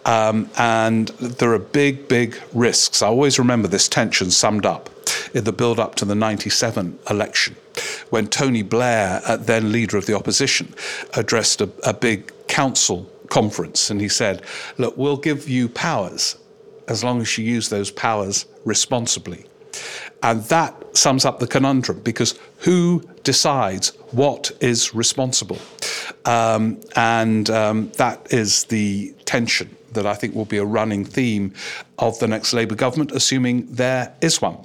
Um, 0.04 0.50
and 0.58 1.08
there 1.08 1.52
are 1.52 1.58
big, 1.58 2.08
big 2.08 2.38
risks. 2.52 3.02
I 3.02 3.06
always 3.06 3.38
remember 3.38 3.68
this 3.68 3.88
tension 3.88 4.30
summed 4.30 4.66
up 4.66 4.90
in 5.34 5.44
the 5.44 5.52
build 5.52 5.80
up 5.80 5.94
to 5.96 6.04
the 6.04 6.14
97 6.14 6.98
election 7.10 7.56
when 8.10 8.28
Tony 8.28 8.62
Blair, 8.62 9.20
uh, 9.26 9.36
then 9.36 9.72
leader 9.72 9.96
of 9.96 10.06
the 10.06 10.14
opposition, 10.14 10.74
addressed 11.14 11.60
a, 11.60 11.70
a 11.82 11.92
big 11.92 12.32
council 12.46 13.10
conference 13.28 13.90
and 13.90 14.00
he 14.00 14.08
said, 14.08 14.42
Look, 14.78 14.96
we'll 14.96 15.16
give 15.16 15.48
you 15.48 15.68
powers 15.68 16.36
as 16.86 17.02
long 17.02 17.20
as 17.20 17.36
you 17.38 17.44
use 17.44 17.68
those 17.68 17.90
powers 17.90 18.46
responsibly. 18.64 19.46
And 20.22 20.44
that 20.44 20.96
sums 20.96 21.24
up 21.24 21.40
the 21.40 21.46
conundrum 21.46 22.00
because 22.00 22.38
who 22.58 23.02
decides 23.24 23.88
what 24.12 24.52
is 24.60 24.94
responsible? 24.94 25.58
Um, 26.24 26.80
and 26.96 27.50
um, 27.50 27.90
that 27.96 28.32
is 28.32 28.64
the 28.64 29.14
tension 29.24 29.76
that 29.92 30.06
I 30.06 30.14
think 30.14 30.34
will 30.34 30.44
be 30.44 30.58
a 30.58 30.64
running 30.64 31.04
theme 31.04 31.52
of 31.98 32.18
the 32.18 32.28
next 32.28 32.52
Labour 32.52 32.74
government, 32.74 33.12
assuming 33.12 33.66
there 33.72 34.12
is 34.20 34.40
one. 34.40 34.58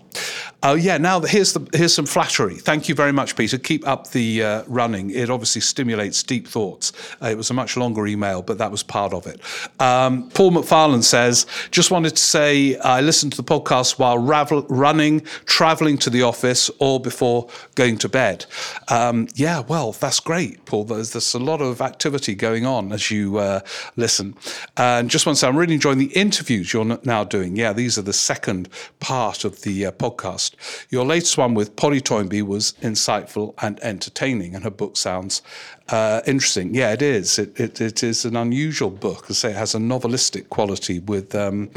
Oh 0.61 0.73
yeah, 0.73 0.97
now 0.97 1.21
here's 1.21 1.53
the 1.53 1.65
here's 1.73 1.93
some 1.93 2.05
flattery. 2.05 2.55
Thank 2.55 2.89
you 2.89 2.95
very 2.95 3.13
much, 3.13 3.37
Peter. 3.37 3.57
Keep 3.57 3.87
up 3.87 4.09
the 4.09 4.43
uh, 4.43 4.63
running. 4.67 5.09
It 5.09 5.29
obviously 5.29 5.61
stimulates 5.61 6.21
deep 6.21 6.49
thoughts. 6.49 6.91
Uh, 7.21 7.27
it 7.27 7.37
was 7.37 7.49
a 7.49 7.53
much 7.53 7.77
longer 7.77 8.05
email, 8.05 8.41
but 8.41 8.57
that 8.57 8.69
was 8.69 8.83
part 8.83 9.13
of 9.13 9.25
it. 9.25 9.39
Um, 9.79 10.29
Paul 10.31 10.51
McFarland 10.51 11.03
says, 11.03 11.45
just 11.71 11.91
wanted 11.91 12.17
to 12.17 12.21
say 12.21 12.75
I 12.79 12.99
listened 12.99 13.31
to 13.33 13.41
the 13.41 13.43
podcast 13.43 13.99
while 13.99 14.17
ravel- 14.17 14.65
running, 14.67 15.21
travelling 15.45 15.97
to 15.99 16.09
the 16.09 16.23
office, 16.23 16.69
or 16.79 16.99
before 16.99 17.47
going 17.75 17.97
to 17.99 18.09
bed. 18.09 18.45
Um, 18.89 19.29
yeah, 19.35 19.61
well, 19.61 19.93
that's 19.93 20.19
great, 20.19 20.65
Paul. 20.65 20.83
There's, 20.83 21.13
there's 21.13 21.33
a 21.33 21.39
lot 21.39 21.61
of 21.61 21.79
activity 21.79 22.35
going 22.35 22.65
on 22.65 22.91
as 22.91 23.09
you 23.09 23.37
uh, 23.37 23.61
listen. 23.95 24.35
And 24.75 25.09
just 25.09 25.25
want 25.25 25.37
to 25.37 25.39
say, 25.39 25.47
I'm 25.47 25.55
really 25.55 25.75
enjoying 25.75 25.99
the 25.99 26.11
interviews 26.17 26.73
you're 26.73 26.99
now 27.05 27.23
doing. 27.23 27.55
Yeah, 27.55 27.71
these 27.71 27.97
are 27.97 28.01
the 28.01 28.11
second 28.11 28.67
part 28.99 29.45
of 29.45 29.61
the 29.61 29.85
uh, 29.85 29.91
podcast 29.91 30.48
podcast. 30.49 30.87
Your 30.89 31.05
latest 31.05 31.37
one 31.37 31.53
with 31.53 31.75
Polly 31.75 32.01
Toynbee 32.01 32.41
was 32.41 32.73
insightful 32.81 33.53
and 33.61 33.79
entertaining, 33.81 34.55
and 34.55 34.63
her 34.63 34.69
book 34.69 34.97
sounds 34.97 35.41
uh, 35.89 36.21
interesting. 36.25 36.73
Yeah, 36.73 36.93
it 36.93 37.01
is. 37.01 37.39
It, 37.39 37.59
it, 37.59 37.81
it 37.81 38.03
is 38.03 38.25
an 38.25 38.35
unusual 38.35 38.89
book. 38.89 39.25
I 39.29 39.33
say 39.33 39.51
it 39.51 39.55
has 39.55 39.75
a 39.75 39.79
novelistic 39.79 40.49
quality 40.49 40.99
with 40.99 41.33
um, 41.35 41.69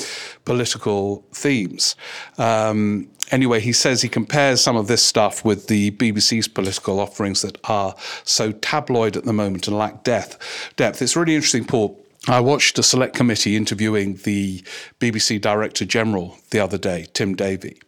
political 0.45 1.25
themes. 1.33 1.97
Um, 2.39 3.09
anyway, 3.31 3.61
he 3.61 3.73
says 3.73 4.03
he 4.03 4.09
compares 4.09 4.61
some 4.61 4.77
of 4.77 4.87
this 4.87 5.03
stuff 5.03 5.45
with 5.45 5.69
the 5.69 5.93
BBC's 5.93 6.49
political 6.49 7.01
offerings 7.01 7.43
that 7.43 7.59
are 7.65 7.95
so 8.25 8.53
tabloid 8.53 9.17
at 9.17 9.25
the 9.25 9.33
moment 9.33 9.69
and 9.69 9.77
lack 9.77 10.05
depth. 10.05 10.73
Depth. 10.77 11.01
It's 11.03 11.17
really 11.17 11.35
interesting, 11.35 11.65
Paul. 11.65 11.99
I 12.29 12.39
watched 12.39 12.79
a 12.79 12.85
select 12.85 13.17
committee 13.17 13.57
interviewing 13.57 14.15
the 14.23 14.63
BBC 15.01 15.41
Director 15.41 15.85
General 15.85 16.37
the 16.51 16.61
other 16.61 16.79
day, 16.79 17.07
Tim 17.15 17.35
Davie. 17.35 17.81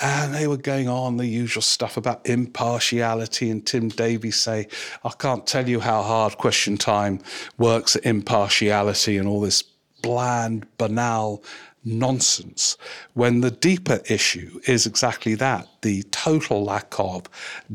And 0.00 0.34
they 0.34 0.46
were 0.46 0.56
going 0.56 0.88
on 0.88 1.16
the 1.16 1.26
usual 1.26 1.62
stuff 1.62 1.96
about 1.96 2.26
impartiality. 2.26 3.50
And 3.50 3.64
Tim 3.64 3.88
Davies 3.88 4.36
say, 4.36 4.68
I 5.04 5.10
can't 5.10 5.46
tell 5.46 5.68
you 5.68 5.80
how 5.80 6.02
hard 6.02 6.38
question 6.38 6.76
time 6.76 7.20
works 7.58 7.96
at 7.96 8.04
impartiality 8.04 9.16
and 9.16 9.28
all 9.28 9.40
this 9.40 9.62
bland, 10.02 10.66
banal 10.78 11.42
nonsense 11.84 12.76
when 13.12 13.40
the 13.40 13.50
deeper 13.50 14.00
issue 14.08 14.58
is 14.66 14.86
exactly 14.86 15.34
that 15.34 15.68
the 15.82 16.02
total 16.04 16.64
lack 16.64 16.94
of 16.98 17.24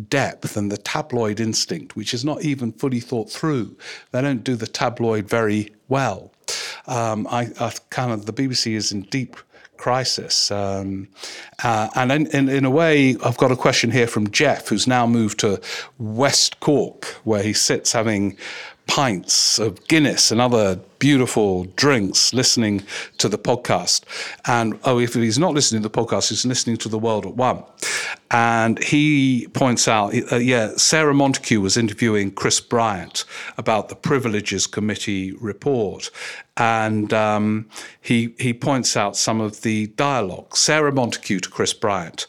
depth 0.10 0.58
and 0.58 0.72
the 0.72 0.78
tabloid 0.78 1.39
instinct, 1.39 1.96
which 1.96 2.14
is 2.14 2.26
not 2.26 2.41
even 2.41 2.72
fully 2.72 3.00
thought 3.00 3.30
through. 3.30 3.78
They 4.12 4.22
don't 4.22 4.44
do 4.44 4.56
the 4.56 4.68
tabloid 4.68 5.30
very 5.30 5.72
well. 5.88 6.32
Um, 6.88 7.28
I, 7.30 7.50
I 7.60 7.74
kind 7.91 8.12
of 8.12 8.26
the 8.26 8.34
BBC 8.34 8.74
is 8.74 8.91
in 8.91 9.02
deep 9.04 9.36
crisis. 9.80 10.52
Um, 10.52 11.08
uh, 11.64 11.90
and 11.96 12.12
in, 12.12 12.28
in, 12.28 12.50
in, 12.50 12.66
a 12.66 12.70
way, 12.70 13.16
I've 13.24 13.38
got 13.38 13.52
a 13.52 13.56
question 13.56 13.90
here 13.90 14.08
from 14.08 14.30
Jeff, 14.30 14.68
who's 14.68 14.86
now 14.86 15.08
moved 15.08 15.40
to 15.40 15.60
West 15.98 16.60
Cork, 16.60 17.06
where 17.24 17.42
he 17.42 17.54
sits 17.54 17.94
having 17.94 18.38
pints 18.90 19.60
of 19.60 19.88
Guinness 19.88 20.32
and 20.32 20.42
other 20.42 20.80
beautiful 20.98 21.66
drinks 21.76 22.34
listening 22.34 22.82
to 23.20 23.30
the 23.30 23.38
podcast. 23.38 24.02
And 24.48 24.80
oh, 24.84 25.00
if 25.00 25.14
he's 25.14 25.38
not 25.38 25.54
listening 25.54 25.84
to 25.84 25.90
the 25.90 25.94
podcast, 25.96 26.30
he's 26.30 26.44
listening 26.44 26.78
to 26.78 26.90
The 26.90 26.98
World 26.98 27.28
at 27.28 27.36
One. 27.36 27.64
And 28.32 28.84
he 28.84 29.48
points 29.54 29.88
out, 29.88 30.16
uh, 30.32 30.38
yeah, 30.38 30.72
Sarah 30.76 31.14
Montague 31.14 31.62
was 31.62 31.78
interviewing 31.78 32.32
Chris 32.32 32.60
Bryant 32.60 33.26
about 33.60 33.90
the 33.90 33.96
Privileges 33.96 34.66
Committee 34.66 35.34
report. 35.34 36.10
And 36.58 37.14
um, 37.14 37.70
he, 38.02 38.34
he 38.40 38.56
points 38.56 38.98
out 38.98 39.16
some 39.16 39.40
of 39.40 39.62
the 39.62 39.86
dialogue. 39.88 40.58
Sarah 40.58 40.92
Montague 40.92 41.42
to 41.42 41.50
Chris 41.50 41.74
Bryant. 41.76 42.26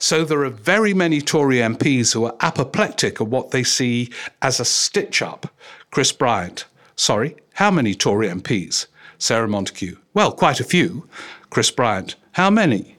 So 0.00 0.24
there 0.24 0.42
are 0.44 0.50
very 0.50 0.94
many 0.94 1.20
Tory 1.20 1.58
MPs 1.58 2.14
who 2.14 2.24
are 2.24 2.34
apoplectic 2.40 3.20
at 3.20 3.28
what 3.28 3.50
they 3.50 3.62
see 3.62 4.10
as 4.40 4.58
a 4.58 4.64
stitch 4.64 5.20
up 5.20 5.46
Chris 5.90 6.12
Bryant. 6.12 6.66
Sorry, 6.94 7.36
how 7.54 7.70
many 7.70 7.94
Tory 7.94 8.28
MPs? 8.28 8.86
Sarah 9.18 9.48
Montague. 9.48 9.96
Well, 10.14 10.32
quite 10.32 10.60
a 10.60 10.64
few. 10.64 11.08
Chris 11.50 11.70
Bryant. 11.70 12.14
How 12.32 12.48
many? 12.48 12.96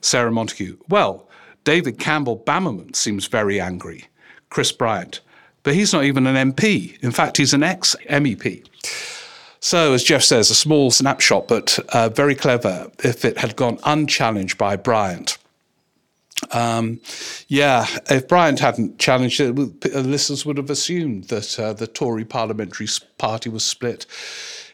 Sarah 0.00 0.30
Montague. 0.30 0.76
Well, 0.88 1.28
David 1.64 1.98
Campbell 1.98 2.36
Bannerman 2.36 2.94
seems 2.94 3.26
very 3.26 3.60
angry. 3.60 4.04
Chris 4.48 4.70
Bryant. 4.72 5.20
But 5.62 5.74
he's 5.74 5.92
not 5.92 6.04
even 6.04 6.26
an 6.26 6.52
MP. 6.52 7.02
In 7.02 7.10
fact, 7.10 7.36
he's 7.36 7.52
an 7.52 7.62
ex 7.62 7.96
MEP. 8.08 8.66
So, 9.60 9.92
as 9.92 10.02
Jeff 10.02 10.22
says, 10.22 10.50
a 10.50 10.54
small 10.54 10.90
snapshot, 10.90 11.46
but 11.48 11.78
uh, 11.92 12.08
very 12.08 12.34
clever 12.34 12.90
if 13.04 13.24
it 13.24 13.38
had 13.38 13.56
gone 13.56 13.78
unchallenged 13.84 14.56
by 14.56 14.76
Bryant. 14.76 15.36
Um, 16.52 17.00
yeah, 17.48 17.86
if 18.08 18.26
Bryant 18.26 18.60
hadn't 18.60 18.98
challenged 18.98 19.40
it, 19.40 19.52
listeners 19.94 20.46
would 20.46 20.56
have 20.56 20.70
assumed 20.70 21.24
that 21.24 21.58
uh, 21.58 21.72
the 21.72 21.86
Tory 21.86 22.24
parliamentary 22.24 22.88
party 23.18 23.50
was 23.50 23.64
split 23.64 24.06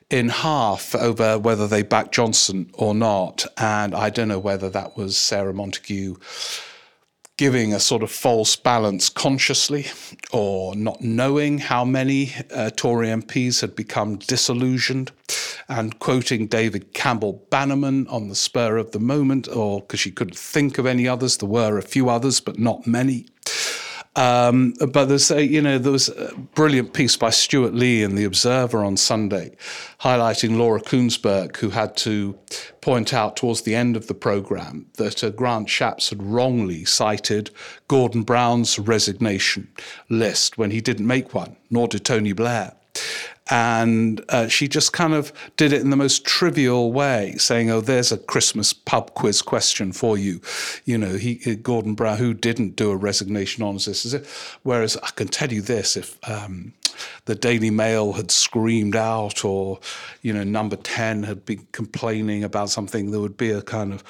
in 0.09 0.29
half 0.29 0.95
over 0.95 1.39
whether 1.39 1.67
they 1.67 1.83
backed 1.83 2.15
Johnson 2.15 2.71
or 2.75 2.95
not. 2.95 3.47
And 3.57 3.95
I 3.95 4.11
don't 4.11 4.29
know 4.29 4.39
whether 4.39 4.71
that 4.71 4.97
was 4.97 5.17
Sarah 5.17 5.55
Montague 5.55 6.17
giving 7.37 7.75
a 7.75 7.81
sort 7.81 8.03
of 8.03 8.11
false 8.11 8.57
balance 8.57 9.09
consciously 9.11 9.87
or 10.33 10.75
not 10.75 11.03
knowing 11.03 11.59
how 11.59 11.85
many 11.85 12.35
uh, 12.51 12.71
Tory 12.71 13.09
MPs 13.09 13.61
had 13.61 13.77
become 13.77 14.17
disillusioned 14.17 15.13
and 15.69 15.99
quoting 15.99 16.47
David 16.47 16.93
Campbell 16.93 17.45
Bannerman 17.51 18.07
on 18.09 18.29
the 18.29 18.35
spur 18.35 18.77
of 18.77 18.93
the 18.93 19.01
moment 19.01 19.49
or 19.49 19.81
because 19.81 20.01
she 20.01 20.11
couldn't 20.11 20.39
think 20.39 20.79
of 20.79 20.87
any 20.87 21.09
others. 21.09 21.37
There 21.39 21.49
were 21.49 21.79
a 21.79 21.83
few 21.83 22.09
others, 22.09 22.41
but 22.41 22.59
not 22.59 22.87
many. 22.87 23.27
Um, 24.17 24.73
but 24.93 25.07
there's 25.07 25.31
a, 25.31 25.47
you 25.47 25.61
know, 25.61 25.77
there 25.77 25.93
was 25.93 26.09
a 26.09 26.35
brilliant 26.55 26.95
piece 26.95 27.19
by 27.19 27.29
Stewart 27.29 27.75
Lee 27.75 28.03
in 28.03 28.15
The 28.15 28.25
Observer 28.25 28.83
on 28.83 28.97
Sunday, 28.97 29.55
highlighting 30.01 30.57
Laura 30.57 30.81
Kuenssberg, 30.81 31.55
who 31.59 31.69
had 31.69 31.99
to 31.99 32.39
point 32.81 33.13
out 33.13 33.37
towards 33.37 33.63
the 33.63 33.75
end 33.75 33.95
of 33.95 34.07
the 34.07 34.15
programme 34.15 34.87
that 34.95 35.23
uh, 35.23 35.29
Grant 35.29 35.69
Shapps 35.69 36.09
had 36.09 36.23
wrongly 36.23 36.87
cited 36.87 37.51
Gordon 37.89 38.23
Brown's 38.23 38.79
resignation 38.79 39.69
list 40.09 40.57
when 40.57 40.71
he 40.71 40.81
didn't 40.81 41.07
make 41.07 41.35
one, 41.35 41.57
nor 41.69 41.87
did 41.87 42.07
Tony 42.07 42.33
Blair. 42.33 42.73
And 43.49 44.25
uh, 44.29 44.49
she 44.49 44.67
just 44.67 44.93
kind 44.93 45.15
of 45.15 45.33
did 45.57 45.73
it 45.73 45.81
in 45.81 45.91
the 45.91 45.97
most 45.97 46.25
trivial 46.25 46.93
way, 46.93 47.35
saying, 47.39 47.71
"Oh, 47.71 47.81
there's 47.81 48.11
a 48.11 48.19
Christmas 48.19 48.73
pub 48.73 49.15
quiz 49.15 49.41
question 49.41 49.93
for 49.93 50.19
you." 50.19 50.41
You 50.85 50.99
know, 50.99 51.15
he 51.15 51.57
Gordon 51.57 51.95
Brown, 51.95 52.19
who 52.19 52.35
didn't 52.35 52.75
do 52.75 52.91
a 52.91 52.97
resignation 52.97 53.63
on 53.63 53.77
this, 53.77 54.15
whereas 54.65 54.97
I 54.97 55.11
can 55.11 55.29
tell 55.29 55.53
you 55.53 55.63
this: 55.63 55.97
if 55.97 56.19
um, 56.29 56.73
the 57.27 57.35
Daily 57.37 57.71
Mail 57.71 58.15
had 58.15 58.31
screamed 58.31 58.97
out, 58.97 59.45
or 59.45 59.79
you 60.23 60.33
know, 60.33 60.43
Number 60.43 60.77
Ten 60.77 61.23
had 61.23 61.45
been 61.45 61.67
complaining 61.73 62.43
about 62.43 62.71
something, 62.71 63.11
there 63.11 63.21
would 63.21 63.37
be 63.37 63.51
a 63.51 63.63
kind 63.63 63.93
of 63.93 64.03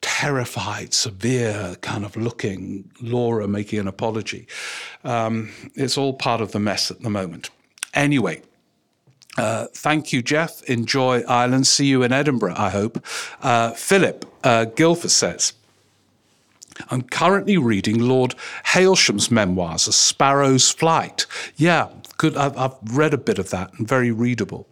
terrified, 0.00 0.92
severe 0.92 1.76
kind 1.80 2.04
of 2.04 2.16
looking 2.16 2.90
Laura 3.00 3.48
making 3.48 3.78
an 3.78 3.88
apology. 3.88 4.46
Um, 5.04 5.52
it's 5.74 5.96
all 5.96 6.12
part 6.12 6.40
of 6.40 6.52
the 6.52 6.58
mess 6.58 6.90
at 6.90 7.00
the 7.00 7.10
moment. 7.10 7.50
Anyway, 7.94 8.42
uh, 9.38 9.66
thank 9.72 10.12
you, 10.12 10.22
Jeff. 10.22 10.62
Enjoy 10.64 11.22
Ireland. 11.22 11.66
See 11.66 11.86
you 11.86 12.02
in 12.02 12.12
Edinburgh, 12.12 12.54
I 12.56 12.70
hope. 12.70 13.04
Uh, 13.42 13.70
Philip 13.72 14.26
uh, 14.44 14.66
Guilford 14.66 15.10
says, 15.10 15.54
I'm 16.90 17.02
currently 17.02 17.56
reading 17.56 17.98
Lord 17.98 18.34
Hailsham's 18.66 19.30
memoirs, 19.30 19.86
A 19.88 19.92
Sparrow's 19.92 20.70
Flight. 20.70 21.26
Yeah, 21.56 21.88
good. 22.18 22.36
I've, 22.36 22.56
I've 22.56 22.76
read 22.92 23.14
a 23.14 23.18
bit 23.18 23.38
of 23.38 23.50
that 23.50 23.72
and 23.78 23.88
very 23.88 24.10
readable. 24.10 24.68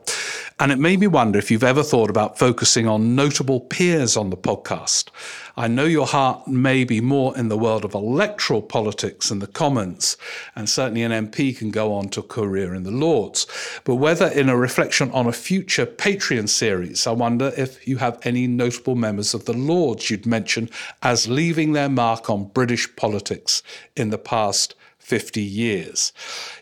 And 0.59 0.71
it 0.71 0.79
made 0.79 1.01
me 1.01 1.07
wonder 1.07 1.39
if 1.39 1.51
you've 1.51 1.65
ever 1.65 1.83
thought 1.83 2.11
about 2.11 2.39
focusing 2.39 2.87
on 2.87 3.15
notable 3.15 3.61
peers 3.61 4.17
on 4.17 4.29
the 4.29 4.37
podcast. 4.37 5.09
I 5.57 5.69
know 5.69 5.85
your 5.85 6.07
heart 6.07 6.49
may 6.49 6.85
be 6.85 7.03
more 7.03 7.37
in 7.37 7.49
the 7.49 7.59
world 7.59 7.85
of 7.85 7.93
electoral 7.93 8.63
politics 8.63 9.31
and 9.31 9.43
the 9.43 9.47
Commons, 9.47 10.17
and 10.57 10.69
certainly 10.69 11.03
an 11.03 11.13
MP 11.13 11.55
can 11.55 11.71
go 11.71 11.93
on 11.93 12.09
to 12.11 12.21
a 12.21 12.23
career 12.23 12.75
in 12.75 12.83
the 12.83 12.91
Lords. 12.91 13.47
But 13.85 13.97
whether 13.97 14.29
in 14.29 14.49
a 14.49 14.57
reflection 14.57 15.11
on 15.11 15.27
a 15.27 15.33
future 15.33 15.85
Patreon 15.85 16.49
series, 16.49 17.07
I 17.07 17.13
wonder 17.13 17.53
if 17.59 17.87
you 17.87 17.99
have 17.99 18.19
any 18.23 18.47
notable 18.47 18.95
members 18.95 19.35
of 19.35 19.45
the 19.45 19.53
Lords 19.53 20.09
you'd 20.09 20.25
mention 20.25 20.71
as 21.03 21.29
leaving 21.29 21.73
their 21.73 21.90
mark 21.91 22.31
on 22.31 22.45
British 22.45 22.95
politics 22.97 23.63
in 23.97 24.11
the 24.11 24.19
past 24.19 24.75
50 24.99 25.41
years. 25.41 26.13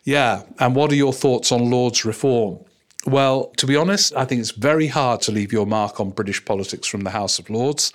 Yeah, 0.05 0.43
and 0.59 0.75
what 0.75 0.91
are 0.91 0.97
your 0.97 1.13
thoughts 1.13 1.53
on 1.53 1.71
Lords 1.71 2.05
reform? 2.05 2.59
Well, 3.07 3.53
to 3.57 3.67
be 3.67 3.77
honest, 3.77 4.15
I 4.17 4.25
think 4.25 4.41
it's 4.41 4.51
very 4.51 4.89
hard 4.89 5.23
to 5.23 5.33
leave 5.33 5.53
your 5.53 5.67
mark 5.67 6.01
on 6.01 6.11
British 6.11 6.45
politics 6.45 6.89
from 6.89 7.03
the 7.03 7.11
House 7.11 7.39
of 7.39 7.49
Lords. 7.49 7.93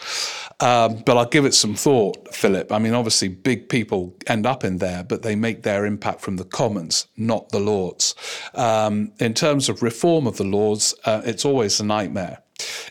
Um, 0.60 1.04
but 1.06 1.18
I'll 1.18 1.28
give 1.28 1.46
it 1.46 1.54
some 1.54 1.76
thought, 1.76 2.34
Philip. 2.34 2.72
I 2.72 2.80
mean, 2.80 2.94
obviously, 2.94 3.28
big 3.28 3.68
people 3.68 4.16
end 4.28 4.46
up 4.46 4.64
in 4.64 4.78
there, 4.78 5.04
but 5.04 5.22
they 5.22 5.36
make 5.36 5.64
their 5.64 5.86
impact 5.86 6.22
from 6.22 6.38
the 6.38 6.46
Commons, 6.46 7.08
not 7.18 7.50
the 7.50 7.60
Lords. 7.60 8.16
Um, 8.54 9.12
in 9.20 9.34
terms 9.34 9.70
of 9.70 9.84
reform 9.84 10.26
of 10.26 10.38
the 10.38 10.46
Lords, 10.46 10.96
uh, 11.06 11.22
it's 11.26 11.46
always 11.46 11.80
a 11.80 11.86
nightmare. 11.86 12.43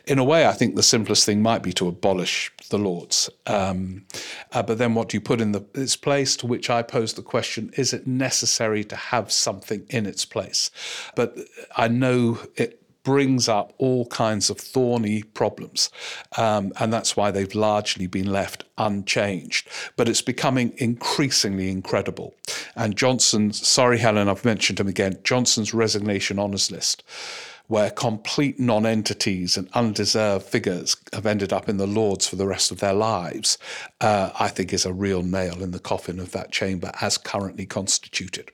In 0.07 0.19
a 0.19 0.25
way, 0.25 0.47
I 0.47 0.53
think 0.53 0.75
the 0.75 0.83
simplest 0.83 1.25
thing 1.25 1.43
might 1.43 1.63
be 1.63 1.73
to 1.75 1.87
abolish 1.89 2.51
the 2.71 2.79
Lords. 2.79 3.31
Um, 3.47 4.05
uh, 4.53 4.63
but 4.63 4.79
then 4.79 4.95
what 4.95 5.09
do 5.09 5.17
you 5.17 5.21
put 5.21 5.41
in 5.41 5.53
the, 5.53 5.65
its 5.75 5.97
place? 5.97 6.37
To 6.39 6.47
which 6.47 6.69
I 6.69 6.83
pose 6.83 7.15
the 7.15 7.23
question 7.23 7.73
is 7.77 7.93
it 7.93 8.07
necessary 8.07 8.85
to 8.85 8.97
have 8.97 9.31
something 9.31 9.87
in 9.89 10.07
its 10.07 10.25
place? 10.25 10.71
But 11.15 11.37
I 11.77 11.89
know 11.89 12.41
it 12.57 12.83
brings 13.05 13.49
up 13.49 13.73
all 13.79 14.07
kinds 14.07 14.49
of 14.49 14.59
thorny 14.59 15.23
problems. 15.23 15.91
Um, 16.37 16.73
and 16.79 16.93
that's 16.93 17.17
why 17.17 17.31
they've 17.31 17.55
largely 17.55 18.07
been 18.07 18.31
left 18.31 18.65
unchanged. 18.79 19.69
But 19.97 20.09
it's 20.09 20.23
becoming 20.23 20.73
increasingly 20.77 21.71
incredible. 21.71 22.35
And 22.77 22.97
Johnson's, 22.97 23.67
sorry, 23.67 23.99
Helen, 23.99 24.29
I've 24.29 24.45
mentioned 24.45 24.79
him 24.79 24.89
again, 24.89 25.19
Johnson's 25.25 25.75
resignation 25.75 26.39
honours 26.39 26.71
list 26.71 27.03
where 27.73 27.89
complete 27.91 28.61
non-entities 28.61 29.57
and 29.57 29.67
undeserved 29.73 30.45
figures 30.45 30.95
have 31.15 31.25
ended 31.25 31.55
up 31.55 31.71
in 31.71 31.79
the 31.79 31.87
Lords 31.87 32.29
for 32.29 32.37
the 32.37 32.47
rest 32.47 32.71
of 32.71 32.81
their 32.81 32.93
lives, 32.93 33.57
uh, 34.03 34.29
I 34.39 34.49
think 34.49 34.75
is 34.75 34.85
a 34.85 34.93
real 34.93 35.23
nail 35.23 35.63
in 35.63 35.71
the 35.71 35.79
coffin 35.79 36.21
of 36.21 36.33
that 36.33 36.53
chamber 36.53 36.93
as 37.01 37.17
currently 37.17 37.65
constituted. 37.65 38.51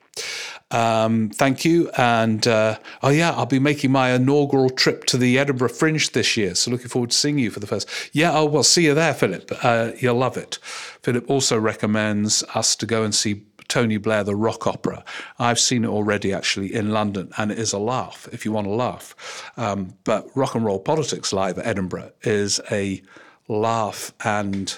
Um, 0.71 1.31
thank 1.31 1.65
you. 1.65 1.89
And 1.97 2.47
uh, 2.47 2.79
oh, 3.03 3.09
yeah, 3.09 3.31
I'll 3.31 3.45
be 3.45 3.59
making 3.59 3.91
my 3.91 4.11
inaugural 4.11 4.69
trip 4.69 5.03
to 5.07 5.17
the 5.17 5.37
Edinburgh 5.37 5.67
Fringe 5.67 6.13
this 6.13 6.37
year. 6.37 6.55
So 6.55 6.71
looking 6.71 6.87
forward 6.87 7.09
to 7.09 7.17
seeing 7.17 7.39
you 7.39 7.51
for 7.51 7.59
the 7.59 7.67
first. 7.67 7.89
Yeah, 8.13 8.31
oh, 8.33 8.45
well, 8.45 8.63
see 8.63 8.85
you 8.85 8.93
there, 8.93 9.13
Philip. 9.13 9.51
Uh, 9.61 9.91
you'll 9.99 10.15
love 10.15 10.37
it. 10.37 10.59
Philip 11.03 11.29
also 11.29 11.59
recommends 11.59 12.41
us 12.55 12.73
to 12.77 12.85
go 12.85 13.03
and 13.03 13.13
see 13.13 13.43
Tony 13.69 13.97
Blair, 13.97 14.23
the 14.23 14.35
rock 14.35 14.67
opera. 14.67 15.05
I've 15.37 15.59
seen 15.59 15.85
it 15.85 15.89
already 15.89 16.33
actually 16.33 16.73
in 16.73 16.91
London, 16.91 17.31
and 17.37 17.51
it 17.51 17.57
is 17.57 17.71
a 17.71 17.79
laugh 17.79 18.27
if 18.33 18.43
you 18.43 18.51
want 18.51 18.67
to 18.67 18.73
laugh. 18.73 19.51
Um, 19.55 19.93
but 20.03 20.27
Rock 20.35 20.55
and 20.55 20.65
Roll 20.65 20.79
Politics 20.79 21.31
Live 21.31 21.57
at 21.57 21.65
Edinburgh 21.65 22.11
is 22.23 22.59
a 22.69 23.01
laugh 23.47 24.13
and 24.23 24.77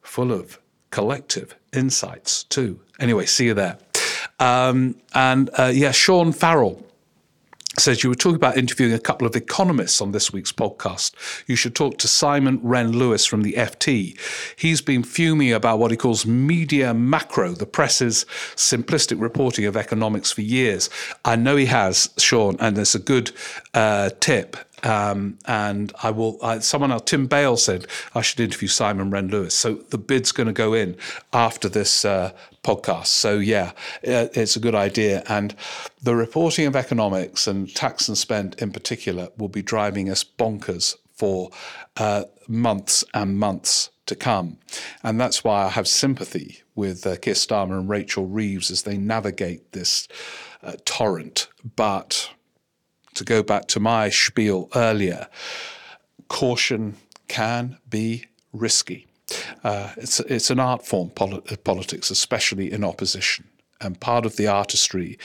full 0.00 0.32
of 0.32 0.58
collective 0.90 1.56
insights 1.72 2.44
too. 2.44 2.80
Anyway, 2.98 3.26
see 3.26 3.46
you 3.46 3.54
there. 3.54 3.78
Um, 4.38 4.96
and 5.12 5.50
uh, 5.58 5.72
yeah, 5.74 5.90
Sean 5.90 6.32
Farrell 6.32 6.84
says 7.78 8.02
you 8.02 8.10
were 8.10 8.14
talking 8.14 8.36
about 8.36 8.56
interviewing 8.56 8.92
a 8.92 8.98
couple 8.98 9.26
of 9.26 9.36
economists 9.36 10.00
on 10.00 10.12
this 10.12 10.32
week's 10.32 10.52
podcast. 10.52 11.12
You 11.46 11.56
should 11.56 11.74
talk 11.74 11.98
to 11.98 12.08
Simon 12.08 12.60
Wren 12.62 12.92
Lewis 12.92 13.26
from 13.26 13.42
the 13.42 13.54
FT. 13.54 14.18
He's 14.56 14.80
been 14.80 15.02
fuming 15.02 15.52
about 15.52 15.78
what 15.78 15.90
he 15.90 15.96
calls 15.96 16.26
media 16.26 16.94
macro, 16.94 17.52
the 17.52 17.66
press's 17.66 18.24
simplistic 18.54 19.20
reporting 19.20 19.64
of 19.66 19.76
economics 19.76 20.30
for 20.32 20.42
years. 20.42 20.88
I 21.24 21.36
know 21.36 21.56
he 21.56 21.66
has, 21.66 22.10
Sean, 22.18 22.56
and 22.60 22.78
it's 22.78 22.94
a 22.94 23.00
good 23.00 23.32
uh, 23.72 24.10
tip 24.20 24.56
Um, 24.84 25.38
and 25.46 25.92
I 26.02 26.10
will. 26.10 26.38
I, 26.42 26.58
someone 26.60 26.92
else, 26.92 27.02
Tim 27.06 27.26
Bale 27.26 27.56
said 27.56 27.86
I 28.14 28.20
should 28.20 28.40
interview 28.40 28.68
Simon 28.68 29.10
Wren 29.10 29.28
Lewis. 29.28 29.54
So 29.54 29.74
the 29.74 29.98
bid's 29.98 30.30
going 30.30 30.46
to 30.46 30.52
go 30.52 30.74
in 30.74 30.96
after 31.32 31.68
this 31.68 32.04
uh, 32.04 32.32
podcast. 32.62 33.06
So 33.06 33.38
yeah, 33.38 33.72
it's 34.02 34.56
a 34.56 34.60
good 34.60 34.74
idea. 34.74 35.22
And 35.28 35.56
the 36.02 36.14
reporting 36.14 36.66
of 36.66 36.76
economics 36.76 37.46
and 37.46 37.74
tax 37.74 38.08
and 38.08 38.18
spend 38.18 38.56
in 38.58 38.72
particular 38.72 39.28
will 39.38 39.48
be 39.48 39.62
driving 39.62 40.10
us 40.10 40.22
bonkers 40.22 40.96
for 41.14 41.50
uh, 41.96 42.24
months 42.46 43.04
and 43.14 43.38
months 43.38 43.90
to 44.06 44.14
come. 44.14 44.58
And 45.02 45.20
that's 45.20 45.42
why 45.44 45.64
I 45.64 45.68
have 45.68 45.88
sympathy 45.88 46.62
with 46.74 47.06
uh, 47.06 47.16
Keir 47.16 47.34
Starmer 47.34 47.78
and 47.78 47.88
Rachel 47.88 48.26
Reeves 48.26 48.70
as 48.70 48.82
they 48.82 48.98
navigate 48.98 49.72
this 49.72 50.08
uh, 50.62 50.74
torrent. 50.84 51.48
But 51.76 52.30
to 53.14 53.24
go 53.24 53.42
back 53.42 53.66
to 53.68 53.80
my 53.80 54.10
spiel 54.10 54.68
earlier, 54.74 55.28
caution 56.28 56.96
can 57.28 57.78
be 57.88 58.26
risky. 58.52 59.06
Uh, 59.62 59.92
it's, 59.96 60.20
it's 60.20 60.50
an 60.50 60.60
art 60.60 60.86
form, 60.86 61.10
polit- 61.10 61.64
politics, 61.64 62.10
especially 62.10 62.70
in 62.70 62.84
opposition. 62.84 63.46
And 63.80 64.00
part 64.00 64.26
of 64.26 64.36
the 64.36 64.46
artistry 64.46 65.18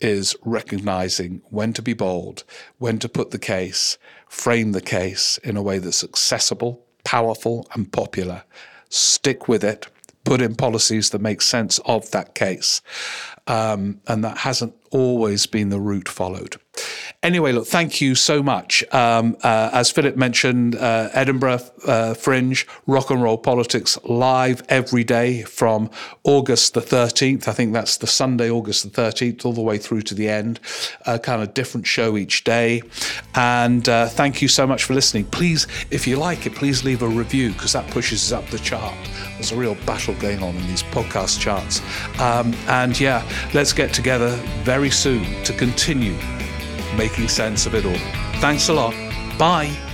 is 0.00 0.36
recognizing 0.44 1.40
when 1.50 1.72
to 1.72 1.82
be 1.82 1.94
bold, 1.94 2.44
when 2.78 2.98
to 2.98 3.08
put 3.08 3.30
the 3.30 3.38
case, 3.38 3.96
frame 4.28 4.72
the 4.72 4.80
case 4.80 5.38
in 5.38 5.56
a 5.56 5.62
way 5.62 5.78
that's 5.78 6.04
accessible, 6.04 6.84
powerful, 7.04 7.66
and 7.74 7.92
popular. 7.92 8.42
Stick 8.88 9.48
with 9.48 9.64
it, 9.64 9.86
put 10.24 10.40
in 10.40 10.54
policies 10.54 11.10
that 11.10 11.20
make 11.20 11.40
sense 11.40 11.78
of 11.86 12.10
that 12.10 12.34
case. 12.34 12.82
Um, 13.46 14.00
and 14.06 14.24
that 14.24 14.38
hasn't 14.38 14.74
always 14.90 15.46
been 15.46 15.68
the 15.68 15.80
route 15.80 16.08
followed. 16.08 16.56
Anyway, 17.24 17.52
look, 17.52 17.66
thank 17.66 18.02
you 18.02 18.14
so 18.14 18.42
much. 18.42 18.84
Um, 18.92 19.34
uh, 19.42 19.70
as 19.72 19.90
Philip 19.90 20.14
mentioned, 20.14 20.76
uh, 20.76 21.08
Edinburgh 21.14 21.60
uh, 21.86 22.12
Fringe, 22.12 22.66
rock 22.86 23.08
and 23.08 23.22
roll 23.22 23.38
politics 23.38 23.98
live 24.04 24.62
every 24.68 25.04
day 25.04 25.42
from 25.42 25.90
August 26.24 26.74
the 26.74 26.82
13th. 26.82 27.48
I 27.48 27.52
think 27.52 27.72
that's 27.72 27.96
the 27.96 28.06
Sunday, 28.06 28.50
August 28.50 28.82
the 28.82 29.02
13th, 29.02 29.46
all 29.46 29.54
the 29.54 29.62
way 29.62 29.78
through 29.78 30.02
to 30.02 30.14
the 30.14 30.28
end. 30.28 30.60
A 31.06 31.18
kind 31.18 31.42
of 31.42 31.54
different 31.54 31.86
show 31.86 32.18
each 32.18 32.44
day. 32.44 32.82
And 33.34 33.88
uh, 33.88 34.06
thank 34.08 34.42
you 34.42 34.48
so 34.48 34.66
much 34.66 34.84
for 34.84 34.92
listening. 34.92 35.24
Please, 35.24 35.66
if 35.90 36.06
you 36.06 36.16
like 36.16 36.44
it, 36.44 36.54
please 36.54 36.84
leave 36.84 37.00
a 37.00 37.08
review 37.08 37.52
because 37.52 37.72
that 37.72 37.90
pushes 37.90 38.30
us 38.30 38.38
up 38.38 38.50
the 38.50 38.58
chart. 38.58 38.94
There's 39.34 39.50
a 39.50 39.56
real 39.56 39.76
battle 39.86 40.14
going 40.16 40.42
on 40.42 40.54
in 40.54 40.66
these 40.66 40.82
podcast 40.82 41.40
charts. 41.40 41.80
Um, 42.20 42.52
and 42.68 43.00
yeah, 43.00 43.26
let's 43.54 43.72
get 43.72 43.94
together 43.94 44.36
very 44.62 44.90
soon 44.90 45.24
to 45.44 45.54
continue 45.54 46.18
making 46.96 47.28
sense 47.28 47.66
of 47.66 47.74
it 47.74 47.84
all. 47.84 47.98
Thanks 48.40 48.68
a 48.68 48.72
lot. 48.72 48.94
Bye. 49.38 49.93